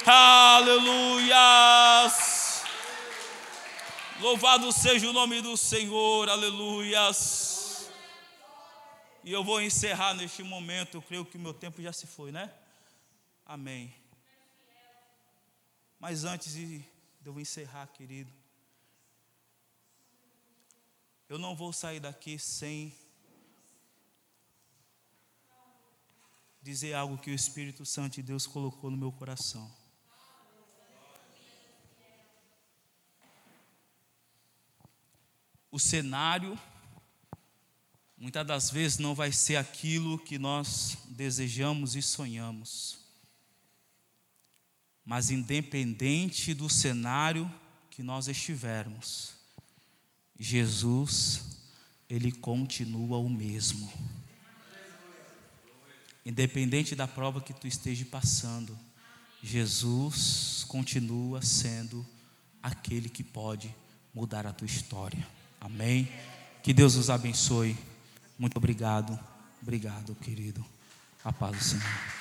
Aleluias. 0.06 1.38
Louvado 4.20 4.72
seja 4.72 5.08
o 5.10 5.14
nome 5.14 5.42
do 5.42 5.56
Senhor, 5.56 6.28
aleluias. 6.30 7.57
E 9.28 9.32
eu 9.34 9.44
vou 9.44 9.62
encerrar 9.62 10.14
neste 10.14 10.42
momento, 10.42 10.96
eu 10.96 11.02
creio 11.02 11.26
que 11.26 11.36
o 11.36 11.40
meu 11.42 11.54
tempo 11.54 11.82
já 11.82 11.92
se 11.92 12.08
foi, 12.08 12.32
né? 12.32 12.50
Amém. 13.46 13.94
Mas 16.00 16.24
antes 16.24 16.54
de 16.54 16.82
eu 17.26 17.38
encerrar, 17.38 17.88
querido, 17.88 18.32
eu 21.28 21.38
não 21.38 21.58
vou 21.58 21.74
sair 21.74 22.00
daqui 22.00 22.40
sem 22.40 22.96
dizer 26.62 26.94
algo 26.94 27.18
que 27.18 27.30
o 27.30 27.36
Espírito 27.36 27.86
Santo 27.86 28.14
de 28.14 28.24
Deus 28.24 28.48
colocou 28.48 28.90
no 28.90 28.96
meu 28.96 29.12
coração. 29.12 29.70
O 35.70 35.78
cenário 35.78 36.58
muitas 38.18 38.46
das 38.46 38.70
vezes 38.72 38.98
não 38.98 39.14
vai 39.14 39.32
ser 39.32 39.58
aquilo 39.58 40.18
que 40.18 40.40
nós 40.40 40.98
desejamos 41.10 41.96
e 41.96 42.02
sonhamos. 42.02 43.00
Mas 45.06 45.30
independente 45.30 46.54
do 46.54 46.70
cenário 46.70 47.50
que 47.90 48.04
nós 48.04 48.28
estivermos, 48.28 49.34
Jesus 50.38 51.58
ele 52.10 52.32
continua 52.32 53.18
o 53.18 53.30
mesmo. 53.30 53.92
Independente 56.26 56.96
da 56.96 57.08
prova 57.08 57.40
que 57.40 57.54
tu 57.54 57.68
esteja 57.68 58.06
passando, 58.06 58.78
Jesus 59.42 60.66
continua 60.68 61.42
sendo 61.42 62.06
aquele 62.62 63.08
que 63.08 63.24
pode 63.24 63.74
mudar 64.14 64.46
a 64.46 64.52
tua 64.52 64.66
história. 64.66 65.26
Amém? 65.62 66.10
Que 66.62 66.74
Deus 66.74 66.96
os 66.96 67.10
abençoe. 67.10 67.78
Muito 68.38 68.58
obrigado. 68.58 69.18
Obrigado, 69.62 70.16
querido. 70.16 70.64
A 71.24 71.34
paz 71.34 71.58
do 71.58 71.64
Senhor. 71.64 72.18